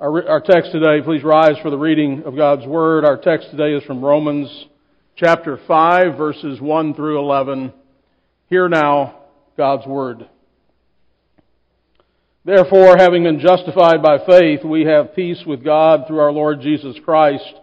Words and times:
Our, 0.00 0.28
our 0.28 0.40
text 0.40 0.70
today, 0.70 1.02
please 1.04 1.24
rise 1.24 1.56
for 1.60 1.70
the 1.70 1.76
reading 1.76 2.22
of 2.24 2.36
God's 2.36 2.64
Word. 2.64 3.04
Our 3.04 3.16
text 3.16 3.50
today 3.50 3.72
is 3.72 3.82
from 3.82 4.04
Romans 4.04 4.66
chapter 5.16 5.58
5, 5.66 6.16
verses 6.16 6.60
1 6.60 6.94
through 6.94 7.18
11. 7.18 7.72
Hear 8.48 8.68
now 8.68 9.22
God's 9.56 9.88
Word. 9.88 10.28
Therefore, 12.44 12.94
having 12.96 13.24
been 13.24 13.40
justified 13.40 14.00
by 14.00 14.24
faith, 14.24 14.60
we 14.62 14.84
have 14.84 15.16
peace 15.16 15.42
with 15.44 15.64
God 15.64 16.04
through 16.06 16.20
our 16.20 16.30
Lord 16.30 16.60
Jesus 16.60 16.94
Christ, 17.04 17.54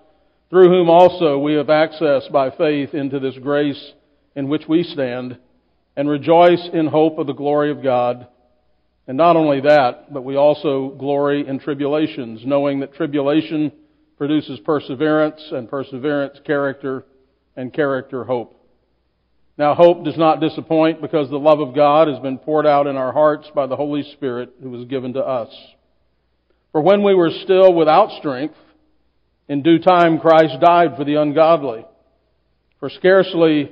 through 0.50 0.68
whom 0.68 0.90
also 0.90 1.40
we 1.40 1.54
have 1.54 1.70
access 1.70 2.24
by 2.34 2.50
faith 2.50 2.94
into 2.94 3.18
this 3.18 3.38
grace 3.42 3.94
in 4.36 4.50
which 4.50 4.64
we 4.68 4.84
stand, 4.84 5.38
and 5.96 6.10
rejoice 6.10 6.68
in 6.74 6.88
hope 6.88 7.18
of 7.18 7.28
the 7.28 7.34
glory 7.34 7.72
of 7.72 7.82
God. 7.82 8.28
And 9.08 9.18
not 9.18 9.36
only 9.36 9.62
that, 9.62 10.12
but 10.14 10.24
we 10.24 10.36
also 10.36 10.90
glory 10.90 11.48
in 11.48 11.60
tribulations, 11.60 12.42
knowing 12.44 12.80
that 12.80 12.94
tribulation 12.94 13.72
produces 14.18 14.60
perseverance, 14.62 15.42
and 15.52 15.70
perseverance 15.70 16.40
character, 16.46 17.06
and 17.56 17.74
character 17.74 18.24
hope. 18.24 18.66
Now 19.58 19.74
hope 19.74 20.04
does 20.04 20.18
not 20.18 20.42
disappoint 20.42 21.02
because 21.02 21.30
the 21.30 21.38
love 21.38 21.60
of 21.60 21.76
God 21.76 22.08
has 22.08 22.20
been 22.20 22.38
poured 22.38 22.66
out 22.66 22.88
in 22.88 22.98
our 22.98 23.14
hearts 23.14 23.50
by 23.54 23.68
the 23.68 23.76
Holy 23.76 24.04
Spirit 24.14 24.54
who 24.62 24.70
was 24.70 24.88
given 24.88 25.14
to 25.14 25.22
us. 25.22 25.54
For 26.72 26.82
when 26.82 27.04
we 27.04 27.14
were 27.14 27.32
still 27.44 27.74
without 27.74 28.18
strength, 28.20 28.56
in 29.48 29.62
due 29.62 29.80
time 29.80 30.20
Christ 30.20 30.56
died 30.60 30.98
for 30.98 31.06
the 31.06 31.16
ungodly. 31.16 31.86
For 32.80 32.90
scarcely 32.90 33.72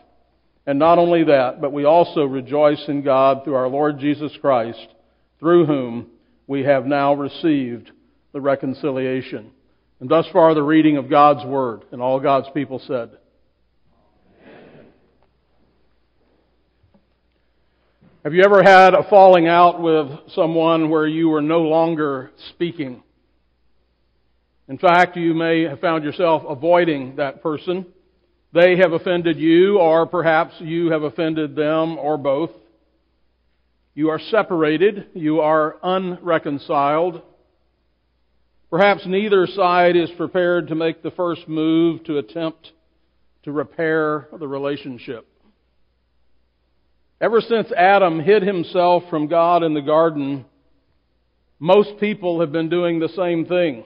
And 0.65 0.77
not 0.77 0.99
only 0.99 1.23
that, 1.23 1.59
but 1.59 1.73
we 1.73 1.85
also 1.85 2.23
rejoice 2.23 2.83
in 2.87 3.01
God 3.01 3.43
through 3.43 3.55
our 3.55 3.67
Lord 3.67 3.99
Jesus 3.99 4.31
Christ, 4.39 4.87
through 5.39 5.65
whom 5.65 6.07
we 6.47 6.63
have 6.63 6.85
now 6.85 7.13
received 7.13 7.91
the 8.31 8.41
reconciliation. 8.41 9.51
And 9.99 10.09
thus 10.09 10.25
far, 10.31 10.53
the 10.53 10.63
reading 10.63 10.97
of 10.97 11.09
God's 11.09 11.45
Word. 11.45 11.85
And 11.91 12.01
all 12.01 12.19
God's 12.19 12.47
people 12.53 12.79
said. 12.79 13.11
Amen. 14.43 14.85
Have 18.23 18.33
you 18.33 18.43
ever 18.43 18.61
had 18.61 18.93
a 18.93 19.03
falling 19.09 19.47
out 19.47 19.81
with 19.81 20.07
someone 20.33 20.89
where 20.89 21.07
you 21.07 21.29
were 21.29 21.41
no 21.41 21.61
longer 21.61 22.31
speaking? 22.49 23.03
In 24.67 24.77
fact, 24.77 25.17
you 25.17 25.33
may 25.33 25.63
have 25.63 25.79
found 25.79 26.03
yourself 26.03 26.43
avoiding 26.47 27.15
that 27.17 27.41
person 27.41 27.85
they 28.53 28.77
have 28.77 28.91
offended 28.91 29.37
you, 29.37 29.79
or 29.79 30.05
perhaps 30.05 30.53
you 30.59 30.91
have 30.91 31.03
offended 31.03 31.55
them, 31.55 31.97
or 31.97 32.17
both. 32.17 32.51
You 33.93 34.09
are 34.09 34.19
separated. 34.19 35.07
You 35.13 35.41
are 35.41 35.77
unreconciled. 35.83 37.21
Perhaps 38.69 39.05
neither 39.05 39.47
side 39.47 39.95
is 39.95 40.09
prepared 40.11 40.69
to 40.69 40.75
make 40.75 41.03
the 41.03 41.11
first 41.11 41.47
move 41.47 42.03
to 42.05 42.17
attempt 42.17 42.71
to 43.43 43.51
repair 43.51 44.27
the 44.37 44.47
relationship. 44.47 45.27
Ever 47.19 47.41
since 47.41 47.71
Adam 47.71 48.19
hid 48.19 48.43
himself 48.43 49.03
from 49.09 49.27
God 49.27 49.63
in 49.63 49.73
the 49.73 49.81
garden, 49.81 50.45
most 51.59 51.99
people 51.99 52.39
have 52.39 52.51
been 52.51 52.69
doing 52.69 52.99
the 52.99 53.09
same 53.09 53.45
thing. 53.45 53.83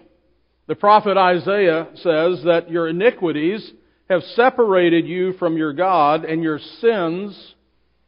The 0.68 0.76
prophet 0.76 1.18
Isaiah 1.18 1.88
says 1.96 2.44
that 2.46 2.68
your 2.70 2.88
iniquities 2.88 3.72
have 4.10 4.22
separated 4.36 5.08
you 5.08 5.34
from 5.34 5.58
your 5.58 5.74
God, 5.74 6.26
and 6.26 6.44
your 6.44 6.60
sins 6.80 7.56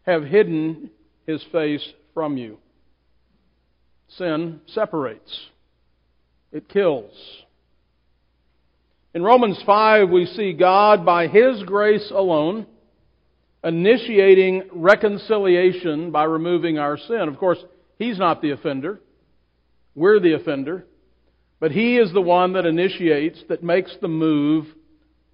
have 0.06 0.24
hidden 0.24 0.90
his 1.26 1.44
face 1.52 1.86
from 2.14 2.38
you. 2.38 2.58
Sin 4.18 4.62
separates, 4.68 5.48
it 6.52 6.70
kills. 6.70 7.12
In 9.14 9.24
Romans 9.24 9.62
5, 9.66 10.10
we 10.10 10.26
see 10.28 10.54
God, 10.54 11.06
by 11.06 11.28
his 11.28 11.64
grace 11.64 12.12
alone, 12.12 12.68
initiating 13.64 14.70
reconciliation 14.72 16.12
by 16.12 16.24
removing 16.24 16.78
our 16.78 16.98
sin. 16.98 17.28
Of 17.28 17.38
course, 17.38 17.58
he's 17.98 18.20
not 18.20 18.42
the 18.42 18.52
offender, 18.52 19.02
we're 19.96 20.20
the 20.20 20.36
offender. 20.36 20.86
But 21.60 21.72
he 21.72 21.98
is 21.98 22.14
the 22.14 22.22
one 22.22 22.54
that 22.54 22.68
initiates, 22.68 23.44
that 23.50 23.64
makes 23.64 23.96
the 24.00 24.08
move 24.08 24.68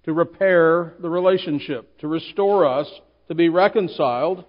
to 0.04 0.12
repair 0.12 0.94
the 1.00 1.08
relationship, 1.08 1.98
to 1.98 2.08
restore 2.08 2.66
us, 2.66 2.90
to 3.28 3.34
be 3.34 3.48
reconciled. 3.48 4.44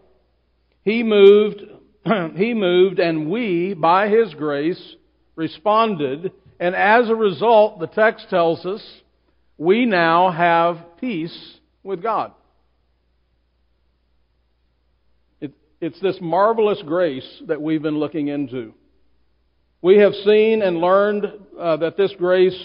He 0.84 1.02
moved, 1.04 1.62
he 2.36 2.54
moved, 2.54 3.00
and 3.00 3.30
we, 3.30 3.74
by 3.74 4.10
His 4.10 4.34
grace, 4.34 4.96
responded. 5.36 6.32
And 6.60 6.76
as 6.76 7.10
a 7.10 7.16
result, 7.16 7.80
the 7.80 7.88
text 7.88 8.30
tells 8.30 8.66
us, 8.66 8.84
we 9.58 9.86
now 9.86 10.32
have 10.32 10.98
peace 11.00 11.58
with 11.84 12.04
God. 12.04 12.34
It, 15.40 15.54
it's 15.80 16.00
this 16.02 16.18
marvelous 16.20 16.82
grace 16.86 17.42
that 17.48 17.62
we've 17.62 17.82
been 17.82 18.00
looking 18.00 18.28
into. 18.28 18.74
We 19.82 19.98
have 19.98 20.14
seen 20.26 20.62
and 20.62 20.78
learned 20.78 21.26
uh, 21.58 21.78
that 21.78 21.96
this 21.96 22.12
grace 22.18 22.60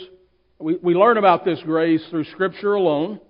we, 0.61 0.77
we 0.77 0.95
learn 0.95 1.17
about 1.17 1.45
this 1.45 1.61
grace 1.65 2.03
through 2.11 2.25
Scripture 2.25 2.75
alone. 2.75 3.21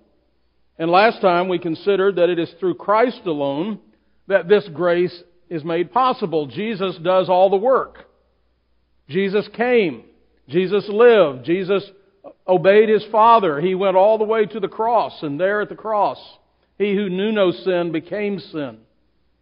And 0.77 0.89
last 0.89 1.21
time 1.21 1.47
we 1.47 1.59
considered 1.59 2.15
that 2.15 2.29
it 2.29 2.39
is 2.39 2.51
through 2.59 2.75
Christ 2.75 3.21
alone 3.25 3.79
that 4.27 4.47
this 4.47 4.67
grace 4.73 5.23
is 5.49 5.63
made 5.63 5.91
possible. 5.91 6.47
Jesus 6.47 6.97
does 7.03 7.29
all 7.29 7.49
the 7.49 7.57
work. 7.57 8.07
Jesus 9.09 9.47
came. 9.55 10.03
Jesus 10.47 10.85
lived. 10.87 11.45
Jesus 11.45 11.83
obeyed 12.47 12.89
his 12.89 13.05
Father. 13.11 13.59
He 13.59 13.75
went 13.75 13.97
all 13.97 14.17
the 14.17 14.23
way 14.23 14.45
to 14.45 14.59
the 14.59 14.67
cross, 14.67 15.21
and 15.21 15.39
there 15.39 15.61
at 15.61 15.69
the 15.69 15.75
cross, 15.75 16.19
he 16.77 16.95
who 16.95 17.09
knew 17.09 17.31
no 17.31 17.51
sin 17.51 17.91
became 17.91 18.39
sin, 18.39 18.77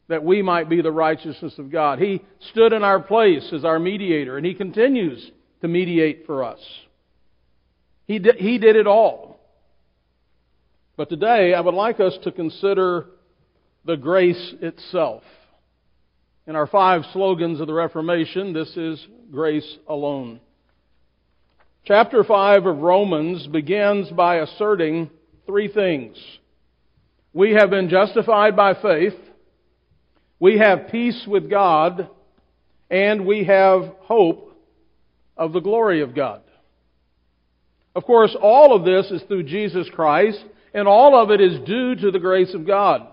that 0.07 0.23
we 0.23 0.41
might 0.41 0.69
be 0.69 0.81
the 0.81 0.91
righteousness 0.91 1.57
of 1.57 1.71
God. 1.71 1.99
He 1.99 2.21
stood 2.51 2.73
in 2.73 2.83
our 2.83 2.99
place 2.99 3.51
as 3.53 3.63
our 3.63 3.79
mediator, 3.79 4.37
and 4.37 4.45
he 4.45 4.53
continues 4.53 5.31
to 5.61 5.67
mediate 5.67 6.25
for 6.25 6.43
us. 6.43 6.59
He 8.09 8.17
did, 8.17 8.37
he 8.37 8.57
did 8.57 8.75
it 8.75 8.87
all. 8.87 9.39
But 10.97 11.09
today, 11.09 11.53
I 11.53 11.61
would 11.61 11.75
like 11.75 11.99
us 11.99 12.17
to 12.23 12.31
consider 12.31 13.05
the 13.85 13.97
grace 13.97 14.55
itself. 14.61 15.21
In 16.47 16.55
our 16.55 16.65
five 16.65 17.03
slogans 17.13 17.61
of 17.61 17.67
the 17.67 17.73
Reformation, 17.73 18.51
this 18.51 18.75
is 18.75 19.05
grace 19.31 19.77
alone. 19.87 20.39
Chapter 21.85 22.23
5 22.23 22.65
of 22.65 22.79
Romans 22.79 23.45
begins 23.45 24.09
by 24.09 24.37
asserting 24.37 25.11
three 25.45 25.67
things. 25.71 26.17
We 27.31 27.51
have 27.51 27.69
been 27.69 27.89
justified 27.89 28.55
by 28.55 28.73
faith, 28.73 29.13
we 30.39 30.57
have 30.57 30.89
peace 30.89 31.25
with 31.27 31.47
God, 31.47 32.09
and 32.89 33.27
we 33.27 33.43
have 33.43 33.83
hope 33.99 34.59
of 35.37 35.53
the 35.53 35.59
glory 35.59 36.01
of 36.01 36.15
God. 36.15 36.41
Of 37.99 38.05
course, 38.05 38.33
all 38.41 38.73
of 38.73 38.85
this 38.85 39.11
is 39.11 39.21
through 39.23 39.43
Jesus 39.43 39.89
Christ, 39.93 40.41
and 40.73 40.87
all 40.87 41.21
of 41.21 41.31
it 41.31 41.41
is 41.41 41.59
due 41.67 41.95
to 41.95 42.11
the 42.11 42.17
grace 42.17 42.53
of 42.53 42.65
God. 42.65 43.05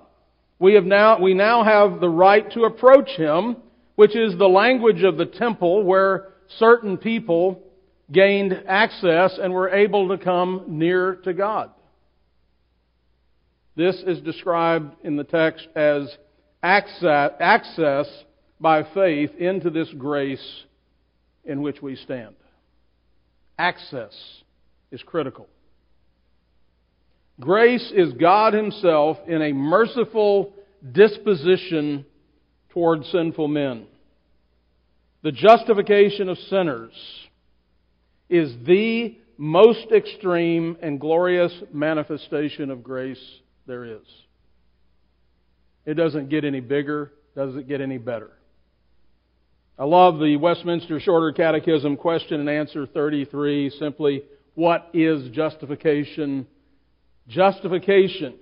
We, 0.60 0.74
have 0.74 0.84
now, 0.84 1.20
we 1.20 1.34
now 1.34 1.64
have 1.64 1.98
the 1.98 2.08
right 2.08 2.48
to 2.52 2.66
approach 2.66 3.08
Him, 3.16 3.56
which 3.96 4.14
is 4.14 4.38
the 4.38 4.46
language 4.46 5.02
of 5.02 5.16
the 5.16 5.26
temple 5.26 5.82
where 5.82 6.28
certain 6.60 6.98
people 6.98 7.64
gained 8.12 8.62
access 8.68 9.36
and 9.42 9.52
were 9.52 9.70
able 9.70 10.10
to 10.10 10.24
come 10.24 10.62
near 10.68 11.16
to 11.24 11.34
God. 11.34 11.72
This 13.74 13.96
is 14.06 14.20
described 14.20 14.94
in 15.02 15.16
the 15.16 15.24
text 15.24 15.66
as 15.74 16.16
access, 16.62 17.32
access 17.40 18.06
by 18.60 18.84
faith 18.94 19.34
into 19.36 19.68
this 19.68 19.92
grace 19.98 20.62
in 21.44 21.60
which 21.60 21.82
we 21.82 21.96
stand. 21.96 22.36
Access 23.58 24.14
is 24.90 25.02
critical. 25.02 25.46
Grace 27.38 27.92
is 27.94 28.12
God 28.14 28.54
Himself 28.54 29.18
in 29.26 29.42
a 29.42 29.52
merciful 29.52 30.54
disposition 30.92 32.06
toward 32.70 33.04
sinful 33.06 33.48
men. 33.48 33.86
The 35.22 35.32
justification 35.32 36.28
of 36.28 36.38
sinners. 36.38 36.92
is 38.28 38.54
the 38.66 39.16
most 39.38 39.92
extreme 39.92 40.76
and 40.82 41.00
glorious 41.00 41.52
manifestation 41.72 42.70
of 42.70 42.82
grace 42.82 43.22
there 43.66 43.84
is. 43.84 44.06
It 45.84 45.94
doesn't 45.94 46.28
get 46.28 46.44
any 46.44 46.60
bigger, 46.60 47.12
doesn't 47.36 47.68
get 47.68 47.80
any 47.80 47.98
better. 47.98 48.30
I 49.78 49.84
love 49.84 50.18
the 50.18 50.36
Westminster 50.36 50.98
Shorter 51.00 51.32
Catechism 51.32 51.96
question 51.98 52.40
and 52.40 52.48
answer 52.48 52.86
33 52.86 53.70
simply, 53.78 54.22
what 54.56 54.88
is 54.94 55.28
justification? 55.30 56.46
Justification 57.28 58.34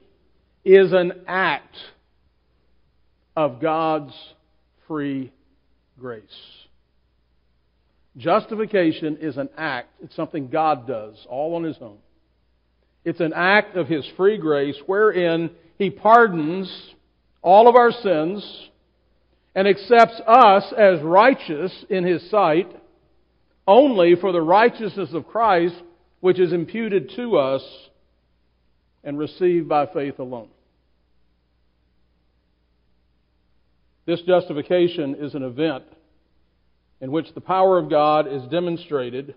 is 0.64 0.92
an 0.92 1.24
act 1.26 1.76
of 3.36 3.60
God's 3.60 4.14
free 4.86 5.32
grace. 5.98 6.22
Justification 8.16 9.18
is 9.20 9.36
an 9.36 9.48
act. 9.58 9.88
It's 10.02 10.14
something 10.14 10.48
God 10.48 10.86
does 10.86 11.26
all 11.28 11.56
on 11.56 11.64
His 11.64 11.76
own. 11.80 11.98
It's 13.04 13.20
an 13.20 13.32
act 13.34 13.76
of 13.76 13.88
His 13.88 14.08
free 14.16 14.38
grace 14.38 14.76
wherein 14.86 15.50
He 15.78 15.90
pardons 15.90 16.72
all 17.42 17.68
of 17.68 17.74
our 17.74 17.90
sins 17.90 18.68
and 19.56 19.66
accepts 19.66 20.20
us 20.28 20.72
as 20.78 21.00
righteous 21.02 21.72
in 21.90 22.04
His 22.04 22.30
sight 22.30 22.70
only 23.66 24.14
for 24.14 24.30
the 24.30 24.40
righteousness 24.40 25.12
of 25.12 25.26
Christ 25.26 25.74
which 26.24 26.40
is 26.40 26.54
imputed 26.54 27.10
to 27.14 27.36
us 27.36 27.62
and 29.04 29.18
received 29.18 29.68
by 29.68 29.84
faith 29.84 30.18
alone. 30.18 30.48
This 34.06 34.22
justification 34.22 35.16
is 35.16 35.34
an 35.34 35.42
event 35.42 35.84
in 37.02 37.12
which 37.12 37.26
the 37.34 37.42
power 37.42 37.76
of 37.76 37.90
God 37.90 38.26
is 38.26 38.42
demonstrated, 38.44 39.34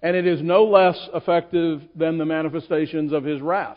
and 0.00 0.16
it 0.16 0.26
is 0.26 0.40
no 0.40 0.64
less 0.64 0.96
effective 1.12 1.82
than 1.94 2.16
the 2.16 2.24
manifestations 2.24 3.12
of 3.12 3.24
His 3.24 3.42
wrath. 3.42 3.76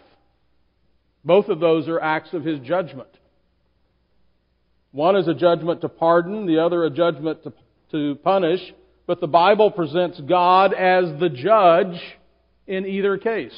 Both 1.26 1.50
of 1.50 1.60
those 1.60 1.90
are 1.90 2.00
acts 2.00 2.32
of 2.32 2.46
His 2.46 2.62
judgment. 2.62 3.10
One 4.94 5.18
is 5.18 5.28
a 5.28 5.34
judgment 5.34 5.82
to 5.82 5.90
pardon, 5.90 6.46
the 6.46 6.64
other 6.64 6.86
a 6.86 6.90
judgment 6.90 7.44
to, 7.44 7.52
to 7.92 8.16
punish, 8.24 8.62
but 9.08 9.22
the 9.22 9.28
Bible 9.28 9.72
presents 9.72 10.20
God 10.22 10.74
as 10.74 11.20
the 11.20 11.30
judge 11.30 12.02
in 12.68 12.86
either 12.86 13.18
case. 13.18 13.56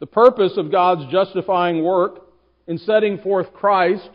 The 0.00 0.06
purpose 0.06 0.56
of 0.56 0.70
God's 0.70 1.10
justifying 1.10 1.82
work 1.82 2.20
in 2.66 2.78
setting 2.78 3.18
forth 3.18 3.52
Christ 3.52 4.10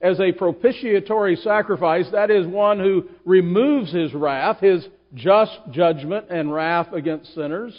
as 0.00 0.20
a 0.20 0.32
propitiatory 0.32 1.36
sacrifice, 1.36 2.06
that 2.12 2.30
is, 2.30 2.46
one 2.46 2.78
who 2.78 3.08
removes 3.24 3.92
his 3.92 4.12
wrath, 4.12 4.60
his 4.60 4.86
just 5.14 5.58
judgment 5.70 6.26
and 6.30 6.52
wrath 6.52 6.92
against 6.92 7.34
sinners, 7.34 7.72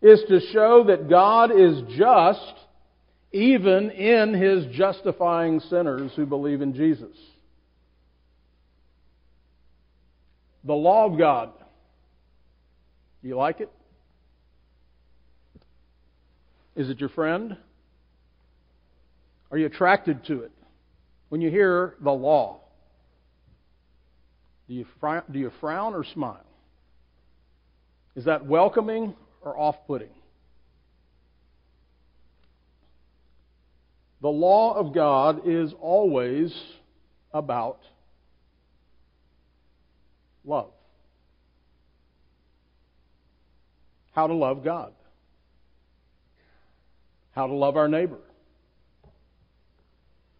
is 0.00 0.22
to 0.28 0.40
show 0.52 0.84
that 0.84 1.10
God 1.10 1.50
is 1.50 1.82
just 1.96 2.54
even 3.32 3.90
in 3.90 4.34
his 4.34 4.66
justifying 4.74 5.60
sinners 5.60 6.12
who 6.16 6.26
believe 6.26 6.62
in 6.62 6.74
Jesus. 6.74 7.16
The 10.64 10.74
law 10.74 11.06
of 11.06 11.18
God. 11.18 11.52
Do 13.22 13.28
you 13.28 13.36
like 13.36 13.60
it? 13.60 13.70
Is 16.76 16.88
it 16.88 17.00
your 17.00 17.08
friend? 17.10 17.56
Are 19.50 19.58
you 19.58 19.66
attracted 19.66 20.24
to 20.26 20.42
it? 20.42 20.52
when 21.32 21.40
you 21.40 21.48
hear 21.48 21.94
the 22.02 22.12
law? 22.12 22.60
Do 24.68 24.74
you, 24.74 24.84
frown, 25.00 25.22
do 25.32 25.38
you 25.38 25.50
frown 25.60 25.94
or 25.94 26.04
smile? 26.04 26.44
Is 28.14 28.26
that 28.26 28.44
welcoming 28.44 29.14
or 29.40 29.58
off 29.58 29.76
putting? 29.86 30.10
The 34.20 34.28
law 34.28 34.74
of 34.74 34.94
God 34.94 35.48
is 35.48 35.72
always 35.80 36.54
about 37.32 37.80
love. 40.44 40.70
How 44.12 44.26
to 44.26 44.34
love 44.34 44.62
God. 44.62 44.92
How 47.32 47.46
to 47.46 47.54
love 47.54 47.76
our 47.76 47.88
neighbor. 47.88 48.18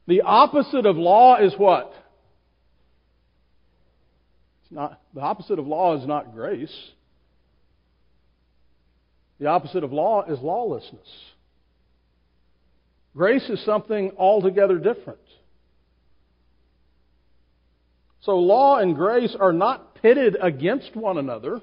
The 0.06 0.22
opposite 0.22 0.84
of 0.84 0.96
law 0.96 1.38
is 1.38 1.54
what? 1.56 1.92
It's 4.62 4.72
not, 4.72 5.00
the 5.14 5.20
opposite 5.20 5.58
of 5.58 5.66
law 5.66 5.98
is 5.98 6.06
not 6.06 6.34
grace. 6.34 6.74
The 9.38 9.46
opposite 9.46 9.84
of 9.84 9.92
law 9.92 10.24
is 10.24 10.38
lawlessness. 10.40 11.08
Grace 13.16 13.48
is 13.48 13.64
something 13.64 14.12
altogether 14.18 14.78
different. 14.78 15.18
So 18.22 18.38
law 18.38 18.78
and 18.78 18.94
grace 18.94 19.34
are 19.38 19.52
not 19.52 19.91
pitted 20.02 20.36
against 20.40 20.94
one 20.94 21.16
another. 21.16 21.60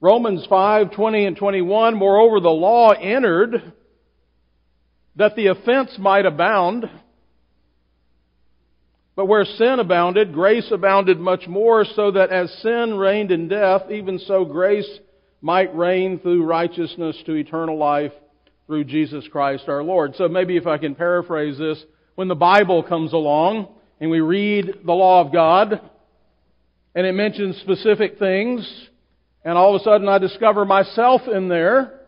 Romans 0.00 0.44
5, 0.48 0.90
20 0.92 1.24
and 1.24 1.36
21, 1.36 1.94
moreover 1.94 2.40
the 2.40 2.48
law 2.48 2.90
entered 2.90 3.72
that 5.16 5.36
the 5.36 5.46
offense 5.46 5.96
might 5.98 6.26
abound. 6.26 6.90
But 9.16 9.26
where 9.26 9.44
sin 9.44 9.78
abounded, 9.78 10.32
grace 10.32 10.68
abounded 10.72 11.20
much 11.20 11.46
more, 11.46 11.84
so 11.84 12.10
that 12.10 12.30
as 12.30 12.52
sin 12.62 12.94
reigned 12.98 13.30
in 13.30 13.48
death, 13.48 13.82
even 13.90 14.18
so 14.18 14.44
grace 14.44 14.88
might 15.40 15.74
reign 15.76 16.18
through 16.18 16.44
righteousness 16.44 17.16
to 17.26 17.34
eternal 17.34 17.78
life 17.78 18.12
through 18.66 18.84
Jesus 18.84 19.28
Christ 19.28 19.68
our 19.68 19.82
Lord. 19.82 20.16
So 20.16 20.26
maybe 20.26 20.56
if 20.56 20.66
I 20.66 20.78
can 20.78 20.94
paraphrase 20.94 21.58
this, 21.58 21.82
when 22.14 22.28
the 22.28 22.34
Bible 22.34 22.82
comes 22.82 23.12
along 23.12 23.68
and 24.00 24.10
we 24.10 24.20
read 24.20 24.80
the 24.84 24.92
law 24.92 25.20
of 25.20 25.32
God, 25.32 25.80
and 26.94 27.06
it 27.06 27.12
mentions 27.12 27.56
specific 27.58 28.18
things, 28.18 28.88
and 29.44 29.58
all 29.58 29.74
of 29.74 29.80
a 29.80 29.84
sudden 29.84 30.08
I 30.08 30.18
discover 30.18 30.64
myself 30.64 31.22
in 31.26 31.48
there, 31.48 32.00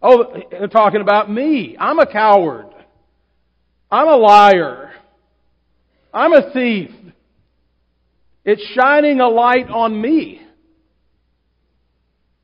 Oh, 0.00 0.42
they're 0.50 0.68
talking 0.68 1.00
about 1.00 1.30
me. 1.30 1.76
I'm 1.78 1.98
a 1.98 2.06
coward. 2.06 2.66
I'm 3.90 4.06
a 4.06 4.16
liar. 4.16 4.92
I'm 6.14 6.32
a 6.32 6.52
thief. 6.52 6.90
It's 8.44 8.62
shining 8.74 9.20
a 9.20 9.28
light 9.28 9.68
on 9.68 10.00
me. 10.00 10.40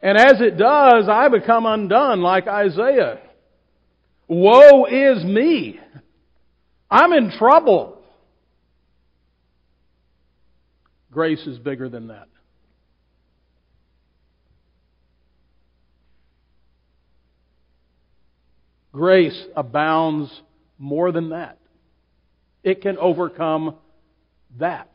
And 0.03 0.19
as 0.19 0.41
it 0.41 0.59
does, 0.59 1.09
I 1.09 1.29
become 1.29 1.65
undone 1.65 2.21
like 2.21 2.47
Isaiah. 2.47 3.21
Woe 4.29 4.85
is 4.87 5.25
me. 5.25 5.81
I'm 6.91 7.13
in 7.13 7.31
trouble. 7.39 8.03
Grace 11.15 11.47
is 11.47 11.59
bigger 11.59 11.89
than 11.89 12.09
that. 12.09 12.27
Grace 18.93 19.47
abounds 19.55 20.43
more 20.77 21.13
than 21.13 21.31
that. 21.31 21.59
It 22.65 22.83
can 22.83 22.99
overcome 22.99 23.77
that. 24.59 24.91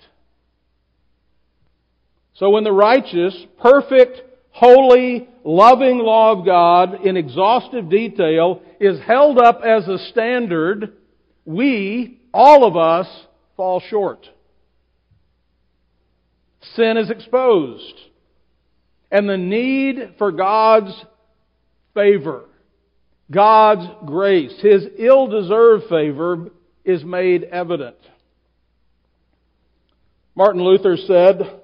So 2.34 2.50
when 2.50 2.66
the 2.66 2.72
righteous, 2.74 3.46
perfect, 3.62 4.22
holy, 4.50 5.30
loving 5.46 6.00
law 6.00 6.34
of 6.38 6.46
God 6.46 7.06
in 7.06 7.16
exhaustive 7.16 7.90
detail 7.90 8.62
is 8.82 9.00
held 9.00 9.40
up 9.40 9.62
as 9.64 9.88
a 9.88 9.98
standard, 10.10 10.98
we, 11.46 12.20
all 12.34 12.66
of 12.66 12.76
us, 12.76 13.08
fall 13.56 13.80
short. 13.80 14.28
Sin 16.76 16.98
is 16.98 17.10
exposed. 17.10 17.96
And 19.12 19.28
the 19.28 19.38
need 19.38 20.16
for 20.18 20.32
God's 20.32 20.94
favor 21.94 22.46
God's 23.32 23.88
grace, 24.08 24.60
His 24.60 24.88
ill 24.98 25.28
deserved 25.28 25.86
favor, 25.88 26.50
is 26.84 27.04
made 27.04 27.44
evident. 27.44 27.98
Martin 30.36 30.64
Luther 30.64 30.98
said, 30.98 31.60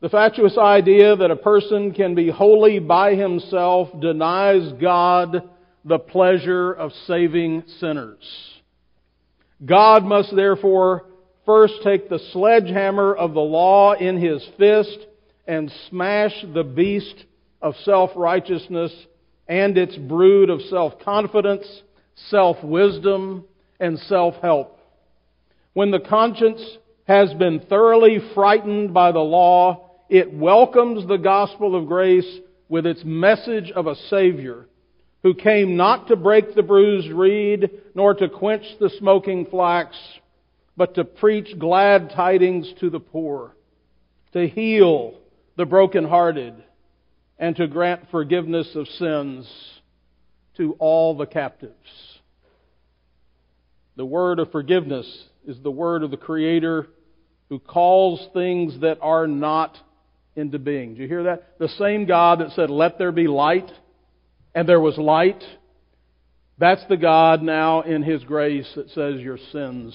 the 0.00 0.08
fatuous 0.08 0.56
idea 0.56 1.14
that 1.16 1.30
a 1.30 1.36
person 1.36 1.92
can 1.92 2.14
be 2.14 2.30
holy 2.30 2.78
by 2.78 3.14
himself 3.14 3.88
denies 4.00 4.72
God 4.80 5.50
the 5.84 5.98
pleasure 5.98 6.72
of 6.72 6.92
saving 7.06 7.64
sinners. 7.78 8.24
God 9.64 10.04
must 10.04 10.34
therefore 10.34 11.04
first 11.50 11.82
take 11.82 12.08
the 12.08 12.20
sledgehammer 12.32 13.12
of 13.12 13.34
the 13.34 13.40
law 13.40 13.92
in 13.92 14.16
his 14.16 14.40
fist 14.56 14.96
and 15.48 15.72
smash 15.88 16.30
the 16.54 16.62
beast 16.62 17.24
of 17.60 17.74
self-righteousness 17.82 18.92
and 19.48 19.76
its 19.76 19.96
brood 19.96 20.48
of 20.48 20.60
self-confidence, 20.62 21.66
self-wisdom, 22.28 23.44
and 23.80 23.98
self-help. 23.98 24.78
When 25.72 25.90
the 25.90 25.98
conscience 25.98 26.62
has 27.08 27.34
been 27.34 27.58
thoroughly 27.68 28.20
frightened 28.32 28.94
by 28.94 29.10
the 29.10 29.18
law, 29.18 29.90
it 30.08 30.32
welcomes 30.32 31.08
the 31.08 31.16
gospel 31.16 31.74
of 31.74 31.88
grace 31.88 32.38
with 32.68 32.86
its 32.86 33.02
message 33.04 33.72
of 33.72 33.88
a 33.88 33.96
Savior 34.08 34.68
who 35.24 35.34
came 35.34 35.76
not 35.76 36.06
to 36.06 36.14
break 36.14 36.54
the 36.54 36.62
bruised 36.62 37.10
reed, 37.10 37.70
nor 37.96 38.14
to 38.14 38.28
quench 38.28 38.64
the 38.78 38.90
smoking 39.00 39.46
flax, 39.46 39.96
but 40.80 40.94
to 40.94 41.04
preach 41.04 41.58
glad 41.58 42.08
tidings 42.16 42.72
to 42.80 42.88
the 42.88 42.98
poor, 42.98 43.54
to 44.32 44.48
heal 44.48 45.12
the 45.58 45.66
brokenhearted, 45.66 46.54
and 47.38 47.54
to 47.54 47.66
grant 47.66 48.10
forgiveness 48.10 48.66
of 48.74 48.88
sins 48.88 49.46
to 50.56 50.72
all 50.78 51.14
the 51.14 51.26
captives. 51.26 51.74
The 53.96 54.06
word 54.06 54.38
of 54.38 54.52
forgiveness 54.52 55.06
is 55.46 55.58
the 55.62 55.70
word 55.70 56.02
of 56.02 56.10
the 56.10 56.16
Creator 56.16 56.86
who 57.50 57.58
calls 57.58 58.26
things 58.32 58.80
that 58.80 59.00
are 59.02 59.26
not 59.26 59.76
into 60.34 60.58
being. 60.58 60.94
Do 60.94 61.02
you 61.02 61.08
hear 61.08 61.24
that? 61.24 61.58
The 61.58 61.68
same 61.68 62.06
God 62.06 62.40
that 62.40 62.52
said, 62.52 62.70
Let 62.70 62.96
there 62.96 63.12
be 63.12 63.28
light, 63.28 63.70
and 64.54 64.66
there 64.66 64.80
was 64.80 64.96
light. 64.96 65.44
That's 66.56 66.86
the 66.88 66.96
God 66.96 67.42
now 67.42 67.82
in 67.82 68.02
His 68.02 68.24
grace 68.24 68.72
that 68.76 68.88
says, 68.88 69.20
Your 69.20 69.38
sins 69.52 69.94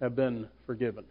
have 0.00 0.14
been 0.14 0.48
forgiven. 0.66 1.04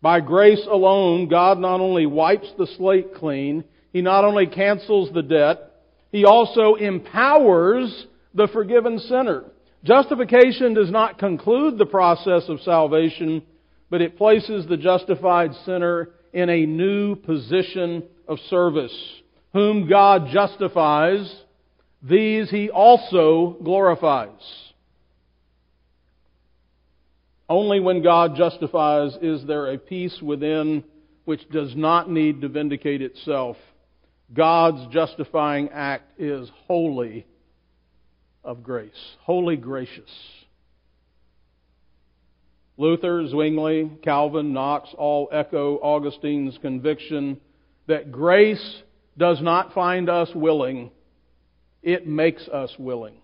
By 0.00 0.20
grace 0.20 0.66
alone, 0.70 1.28
God 1.28 1.58
not 1.58 1.80
only 1.80 2.06
wipes 2.06 2.50
the 2.58 2.66
slate 2.76 3.14
clean, 3.14 3.64
He 3.92 4.02
not 4.02 4.24
only 4.24 4.46
cancels 4.46 5.10
the 5.12 5.22
debt, 5.22 5.70
He 6.12 6.24
also 6.24 6.74
empowers 6.74 8.06
the 8.34 8.48
forgiven 8.52 8.98
sinner. 8.98 9.44
Justification 9.84 10.74
does 10.74 10.90
not 10.90 11.18
conclude 11.18 11.78
the 11.78 11.86
process 11.86 12.44
of 12.48 12.60
salvation, 12.60 13.42
but 13.90 14.02
it 14.02 14.16
places 14.16 14.66
the 14.66 14.76
justified 14.76 15.52
sinner 15.64 16.10
in 16.32 16.48
a 16.50 16.66
new 16.66 17.16
position 17.16 18.02
of 18.26 18.38
service. 18.50 18.94
Whom 19.52 19.88
God 19.88 20.28
justifies, 20.32 21.34
these 22.02 22.50
he 22.50 22.70
also 22.70 23.56
glorifies. 23.62 24.63
Only 27.48 27.80
when 27.80 28.02
God 28.02 28.36
justifies 28.36 29.16
is 29.20 29.44
there 29.46 29.72
a 29.72 29.78
peace 29.78 30.18
within 30.22 30.84
which 31.24 31.48
does 31.50 31.74
not 31.76 32.10
need 32.10 32.40
to 32.40 32.48
vindicate 32.48 33.02
itself. 33.02 33.56
God's 34.32 34.92
justifying 34.92 35.68
act 35.70 36.18
is 36.18 36.50
wholly 36.66 37.26
of 38.42 38.62
grace, 38.62 39.16
wholly 39.20 39.56
gracious. 39.56 40.10
Luther, 42.76 43.26
Zwingli, 43.28 43.90
Calvin, 44.02 44.52
Knox 44.52 44.88
all 44.96 45.28
echo 45.30 45.78
Augustine's 45.78 46.58
conviction 46.58 47.40
that 47.86 48.10
grace 48.10 48.82
does 49.16 49.40
not 49.40 49.72
find 49.74 50.08
us 50.08 50.28
willing, 50.34 50.90
it 51.82 52.06
makes 52.06 52.48
us 52.48 52.74
willing. 52.78 53.14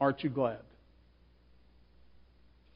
Aren't 0.00 0.24
you 0.24 0.30
glad? 0.30 0.60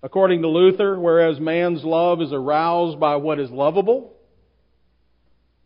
According 0.04 0.42
to 0.42 0.48
Luther, 0.48 1.00
whereas 1.00 1.40
man's 1.40 1.82
love 1.82 2.20
is 2.20 2.30
aroused 2.30 3.00
by 3.00 3.16
what 3.16 3.40
is 3.40 3.50
lovable, 3.50 4.12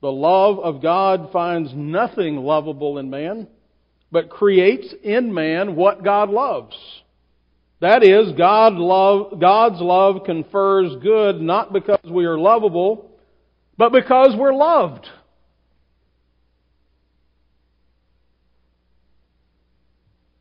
the 0.01 0.13
love 0.13 0.61
of 0.61 0.81
God 0.81 1.33
finds 1.33 1.75
nothing 1.75 2.37
lovable 2.37 2.99
in 2.99 3.11
man, 3.11 3.49
but 4.13 4.31
creates 4.31 4.95
in 5.03 5.35
man 5.35 5.75
what 5.75 6.05
God 6.05 6.31
loves. 6.31 6.77
That 7.81 8.05
is, 8.05 8.31
God 8.39 8.75
love, 8.75 9.41
God's 9.41 9.81
love 9.81 10.23
confers 10.25 10.95
good 11.03 11.41
not 11.41 11.73
because 11.73 12.09
we 12.09 12.25
are 12.25 12.39
lovable, 12.39 13.11
but 13.77 13.91
because 13.91 14.37
we're 14.37 14.55
loved. 14.55 15.05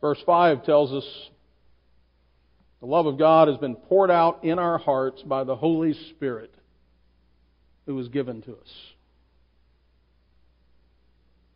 Verse 0.02 0.22
5 0.24 0.64
tells 0.66 0.94
us 0.94 1.30
the 2.80 2.86
love 2.86 3.06
of 3.06 3.18
God 3.18 3.48
has 3.48 3.58
been 3.58 3.76
poured 3.76 4.12
out 4.12 4.44
in 4.44 4.60
our 4.60 4.78
hearts 4.78 5.22
by 5.24 5.44
the 5.44 5.56
Holy 5.56 5.94
Spirit 6.12 6.54
who 7.86 7.96
was 7.96 8.10
given 8.10 8.42
to 8.44 8.52
us. 8.52 8.74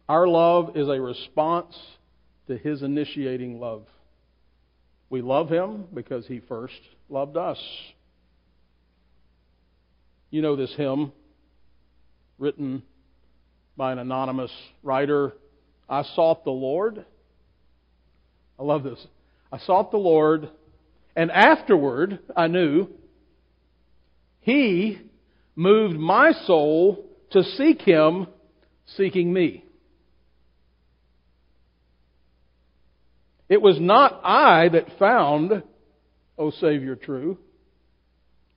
Our 0.09 0.27
love 0.27 0.75
is 0.75 0.87
a 0.87 0.99
response 0.99 1.77
to 2.47 2.57
His 2.57 2.81
initiating 2.81 3.59
love. 3.59 3.85
We 5.09 5.21
love 5.21 5.49
Him 5.49 5.85
because 5.93 6.25
He 6.25 6.39
first 6.39 6.79
loved 7.09 7.37
us. 7.37 7.59
You 10.31 10.41
know 10.41 10.55
this 10.55 10.73
hymn 10.75 11.11
written 12.39 12.83
by 13.77 13.91
an 13.91 13.99
anonymous 13.99 14.51
writer. 14.81 15.33
I 15.87 16.03
sought 16.15 16.43
the 16.43 16.51
Lord. 16.51 17.05
I 18.57 18.63
love 18.63 18.83
this. 18.83 19.05
I 19.51 19.59
sought 19.59 19.91
the 19.91 19.97
Lord, 19.97 20.49
and 21.15 21.31
afterward 21.31 22.19
I 22.35 22.47
knew 22.47 22.87
He 24.39 24.99
moved 25.55 25.97
my 25.97 26.31
soul 26.45 27.05
to 27.31 27.43
seek 27.43 27.81
Him, 27.81 28.27
seeking 28.97 29.31
me. 29.31 29.65
It 33.49 33.61
was 33.61 33.79
not 33.79 34.21
I 34.23 34.69
that 34.69 34.97
found, 34.97 35.63
O 36.37 36.51
Savior 36.51 36.95
true. 36.95 37.37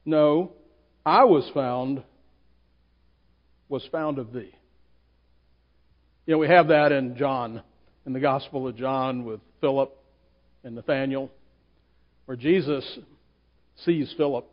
No, 0.05 0.53
I 1.05 1.25
was 1.25 1.51
found, 1.53 2.03
was 3.69 3.85
found 3.91 4.19
of 4.19 4.33
thee. 4.33 4.55
You 6.27 6.35
know, 6.35 6.39
we 6.39 6.47
have 6.49 6.69
that 6.69 6.93
in 6.93 7.17
John, 7.17 7.63
in 8.07 8.13
the 8.13 8.21
Gospel 8.21 8.69
of 8.69 8.77
John 8.77 9.25
with 9.25 9.41
Philip 9.61 9.93
and 10.63 10.75
Nathaniel, 10.75 11.31
where 12.27 12.37
Jesus 12.37 12.99
sees 13.77 14.13
Philip 14.17 14.49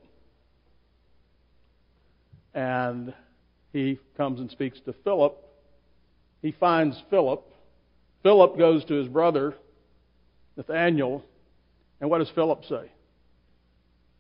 and 2.54 3.14
he 3.72 4.00
comes 4.18 4.40
and 4.40 4.52
speaks 4.52 4.80
to 4.82 4.94
Philip. 5.04 5.38
He 6.42 6.52
finds 6.52 7.02
Philip. 7.10 7.46
Philip 8.24 8.58
goes 8.58 8.84
to 8.86 8.96
his 8.96 9.08
brother 9.08 9.56
Nathaniel, 10.58 11.24
and 12.00 12.10
what 12.10 12.18
does 12.18 12.30
Philip 12.36 12.66
say? 12.66 12.92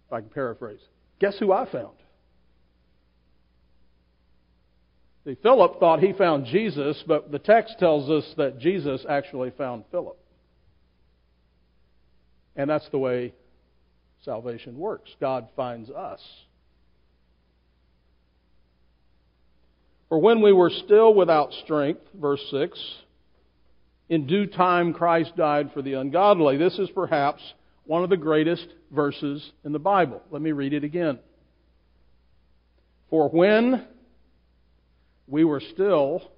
If 0.07 0.13
I 0.13 0.21
can 0.21 0.29
paraphrase. 0.29 0.79
Guess 1.19 1.37
who 1.39 1.51
I 1.51 1.69
found? 1.69 1.95
See, 5.25 5.35
Philip 5.43 5.79
thought 5.79 5.99
he 5.99 6.13
found 6.13 6.45
Jesus, 6.45 7.03
but 7.05 7.31
the 7.31 7.37
text 7.37 7.75
tells 7.79 8.09
us 8.09 8.33
that 8.37 8.59
Jesus 8.59 9.05
actually 9.07 9.51
found 9.51 9.83
Philip. 9.91 10.17
And 12.55 12.69
that's 12.69 12.89
the 12.89 12.97
way 12.97 13.33
salvation 14.23 14.77
works. 14.77 15.09
God 15.19 15.47
finds 15.55 15.89
us. 15.89 16.21
For 20.09 20.19
when 20.19 20.41
we 20.41 20.51
were 20.51 20.69
still 20.69 21.13
without 21.13 21.53
strength, 21.63 22.01
verse 22.13 22.45
6, 22.51 22.77
in 24.09 24.27
due 24.27 24.45
time, 24.45 24.93
Christ 24.93 25.37
died 25.37 25.71
for 25.73 25.81
the 25.81 25.93
ungodly. 25.93 26.57
This 26.57 26.77
is 26.77 26.89
perhaps 26.89 27.41
one 27.85 28.03
of 28.03 28.09
the 28.09 28.17
greatest 28.17 28.67
verses 28.91 29.51
in 29.63 29.71
the 29.71 29.79
Bible. 29.79 30.21
Let 30.29 30.41
me 30.41 30.51
read 30.51 30.73
it 30.73 30.83
again. 30.83 31.19
For 33.09 33.29
when 33.29 33.87
we 35.27 35.45
were 35.45 35.61
still 35.61 36.29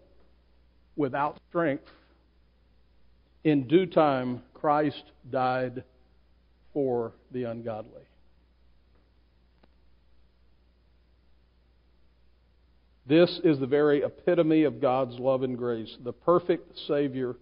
without 0.96 1.40
strength, 1.50 1.86
in 3.44 3.68
due 3.68 3.88
time, 3.88 4.44
Christ 4.54 5.04
died 5.32 5.84
for 6.74 7.14
the 7.32 7.44
ungodly. 7.44 8.04
This 13.06 13.40
is 13.44 13.60
the 13.60 13.68
very 13.68 14.02
epitome 14.02 14.64
of 14.64 14.80
God's 14.80 15.20
love 15.20 15.44
and 15.44 15.58
grace. 15.58 15.96
The 16.04 16.14
perfect 16.14 16.78
Savior 16.88 17.36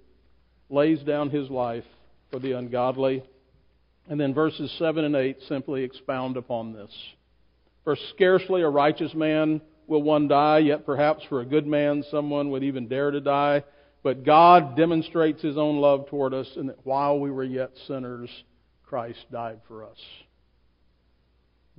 lays 0.69 0.99
down 1.03 1.29
his 1.29 1.49
life 1.49 1.83
for 2.31 2.39
the 2.39 2.53
ungodly. 2.53 3.23
And 4.09 4.19
then 4.19 4.33
verses 4.33 4.71
7 4.79 5.05
and 5.05 5.15
8 5.15 5.37
simply 5.47 5.83
expound 5.83 6.35
upon 6.35 6.73
this. 6.73 6.91
For 7.83 7.95
scarcely 8.13 8.63
a 8.63 8.69
righteous 8.69 9.13
man 9.13 9.61
will 9.85 10.01
one 10.01 10.27
die, 10.27 10.59
yet 10.59 10.85
perhaps 10.85 11.23
for 11.29 11.41
a 11.41 11.45
good 11.45 11.67
man 11.67 12.03
someone 12.09 12.49
would 12.49 12.63
even 12.63 12.87
dare 12.87 13.11
to 13.11 13.21
die. 13.21 13.63
But 14.03 14.25
God 14.25 14.75
demonstrates 14.75 15.43
his 15.43 15.57
own 15.57 15.77
love 15.77 16.09
toward 16.09 16.33
us 16.33 16.49
and 16.55 16.69
that 16.69 16.83
while 16.85 17.19
we 17.19 17.29
were 17.29 17.43
yet 17.43 17.71
sinners, 17.87 18.29
Christ 18.91 19.25
died 19.31 19.61
for 19.69 19.85
us. 19.85 19.97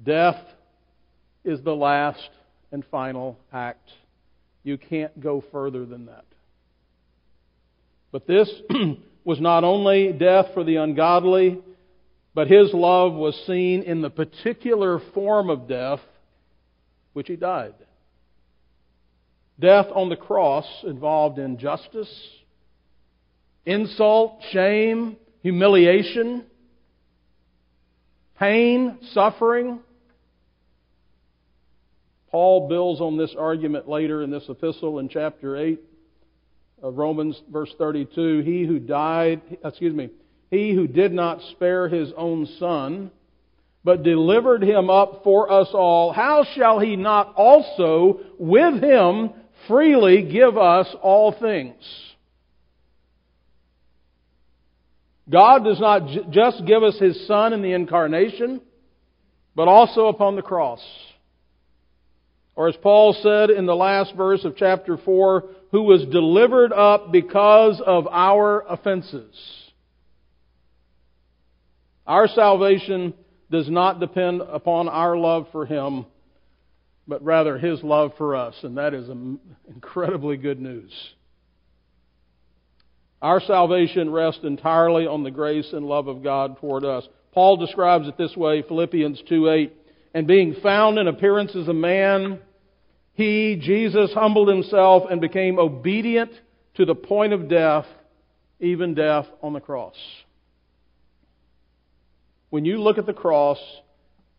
Death 0.02 0.42
is 1.44 1.60
the 1.62 1.76
last 1.76 2.30
and 2.72 2.82
final 2.90 3.38
act. 3.52 3.86
You 4.62 4.78
can't 4.78 5.20
go 5.20 5.44
further 5.52 5.84
than 5.84 6.06
that. 6.06 6.24
But 8.12 8.26
this 8.26 8.50
was 9.24 9.38
not 9.42 9.62
only 9.62 10.14
death 10.14 10.46
for 10.54 10.64
the 10.64 10.76
ungodly, 10.76 11.60
But 12.34 12.48
his 12.48 12.72
love 12.72 13.12
was 13.12 13.34
seen 13.46 13.82
in 13.82 14.00
the 14.00 14.08
particular 14.08 14.98
form 15.12 15.50
of 15.50 15.68
death 15.68 16.00
which 17.12 17.28
he 17.28 17.36
died. 17.36 17.74
Death 19.60 19.86
on 19.94 20.08
the 20.08 20.16
cross 20.16 20.64
involved 20.84 21.38
injustice, 21.38 22.10
insult, 23.66 24.40
shame, 24.50 25.18
humiliation, 25.42 26.46
pain, 28.38 28.98
suffering. 29.12 29.80
Paul 32.30 32.68
builds 32.68 33.00
on 33.00 33.16
this 33.16 33.34
argument 33.38 33.88
later 33.88 34.22
in 34.22 34.30
this 34.30 34.48
epistle 34.48 34.98
in 34.98 35.08
chapter 35.08 35.56
8 35.56 35.80
of 36.82 36.96
Romans, 36.96 37.40
verse 37.50 37.72
32. 37.78 38.40
He 38.40 38.64
who 38.64 38.78
died, 38.78 39.42
excuse 39.64 39.94
me, 39.94 40.10
he 40.50 40.74
who 40.74 40.86
did 40.86 41.12
not 41.12 41.40
spare 41.52 41.88
his 41.88 42.12
own 42.16 42.46
son, 42.58 43.10
but 43.84 44.02
delivered 44.02 44.62
him 44.62 44.90
up 44.90 45.22
for 45.24 45.50
us 45.50 45.68
all, 45.72 46.12
how 46.12 46.44
shall 46.54 46.78
he 46.78 46.96
not 46.96 47.34
also 47.36 48.20
with 48.38 48.82
him 48.82 49.30
freely 49.66 50.22
give 50.22 50.56
us 50.56 50.86
all 51.02 51.32
things? 51.32 51.74
God 55.32 55.64
does 55.64 55.80
not 55.80 56.06
j- 56.08 56.26
just 56.30 56.64
give 56.66 56.82
us 56.82 56.98
his 56.98 57.26
son 57.26 57.54
in 57.54 57.62
the 57.62 57.72
incarnation, 57.72 58.60
but 59.56 59.66
also 59.66 60.08
upon 60.08 60.36
the 60.36 60.42
cross. 60.42 60.82
Or 62.54 62.68
as 62.68 62.76
Paul 62.76 63.14
said 63.22 63.50
in 63.50 63.64
the 63.64 63.74
last 63.74 64.14
verse 64.14 64.44
of 64.44 64.56
chapter 64.56 64.98
4, 64.98 65.44
who 65.70 65.82
was 65.82 66.04
delivered 66.04 66.72
up 66.72 67.10
because 67.10 67.80
of 67.84 68.06
our 68.08 68.62
offenses. 68.68 69.34
Our 72.06 72.28
salvation 72.28 73.14
does 73.50 73.70
not 73.70 74.00
depend 74.00 74.42
upon 74.42 74.88
our 74.88 75.16
love 75.16 75.46
for 75.50 75.64
Him, 75.64 76.04
but 77.08 77.24
rather 77.24 77.56
His 77.56 77.82
love 77.82 78.12
for 78.18 78.36
us. 78.36 78.54
And 78.62 78.76
that 78.76 78.92
is 78.92 79.08
um, 79.08 79.40
incredibly 79.66 80.36
good 80.36 80.60
news. 80.60 80.92
Our 83.22 83.40
salvation 83.40 84.10
rests 84.10 84.42
entirely 84.42 85.06
on 85.06 85.22
the 85.22 85.30
grace 85.30 85.72
and 85.72 85.86
love 85.86 86.08
of 86.08 86.24
God 86.24 86.58
toward 86.58 86.84
us. 86.84 87.06
Paul 87.32 87.56
describes 87.56 88.08
it 88.08 88.18
this 88.18 88.36
way, 88.36 88.62
Philippians 88.62 89.22
2 89.28 89.48
8. 89.48 89.72
And 90.14 90.26
being 90.26 90.56
found 90.60 90.98
in 90.98 91.06
appearance 91.06 91.54
as 91.54 91.68
a 91.68 91.72
man, 91.72 92.40
he, 93.14 93.58
Jesus, 93.62 94.12
humbled 94.12 94.48
himself 94.48 95.04
and 95.08 95.20
became 95.20 95.58
obedient 95.58 96.32
to 96.74 96.84
the 96.84 96.96
point 96.96 97.32
of 97.32 97.48
death, 97.48 97.86
even 98.58 98.94
death 98.94 99.26
on 99.40 99.52
the 99.52 99.60
cross. 99.60 99.96
When 102.50 102.64
you 102.64 102.82
look 102.82 102.98
at 102.98 103.06
the 103.06 103.14
cross, 103.14 103.58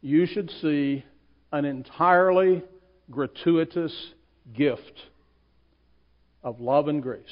you 0.01 0.25
should 0.25 0.51
see 0.61 1.05
an 1.53 1.63
entirely 1.63 2.63
gratuitous 3.09 3.93
gift 4.53 4.99
of 6.43 6.59
love 6.59 6.89
and 6.89 7.01
grace. 7.01 7.23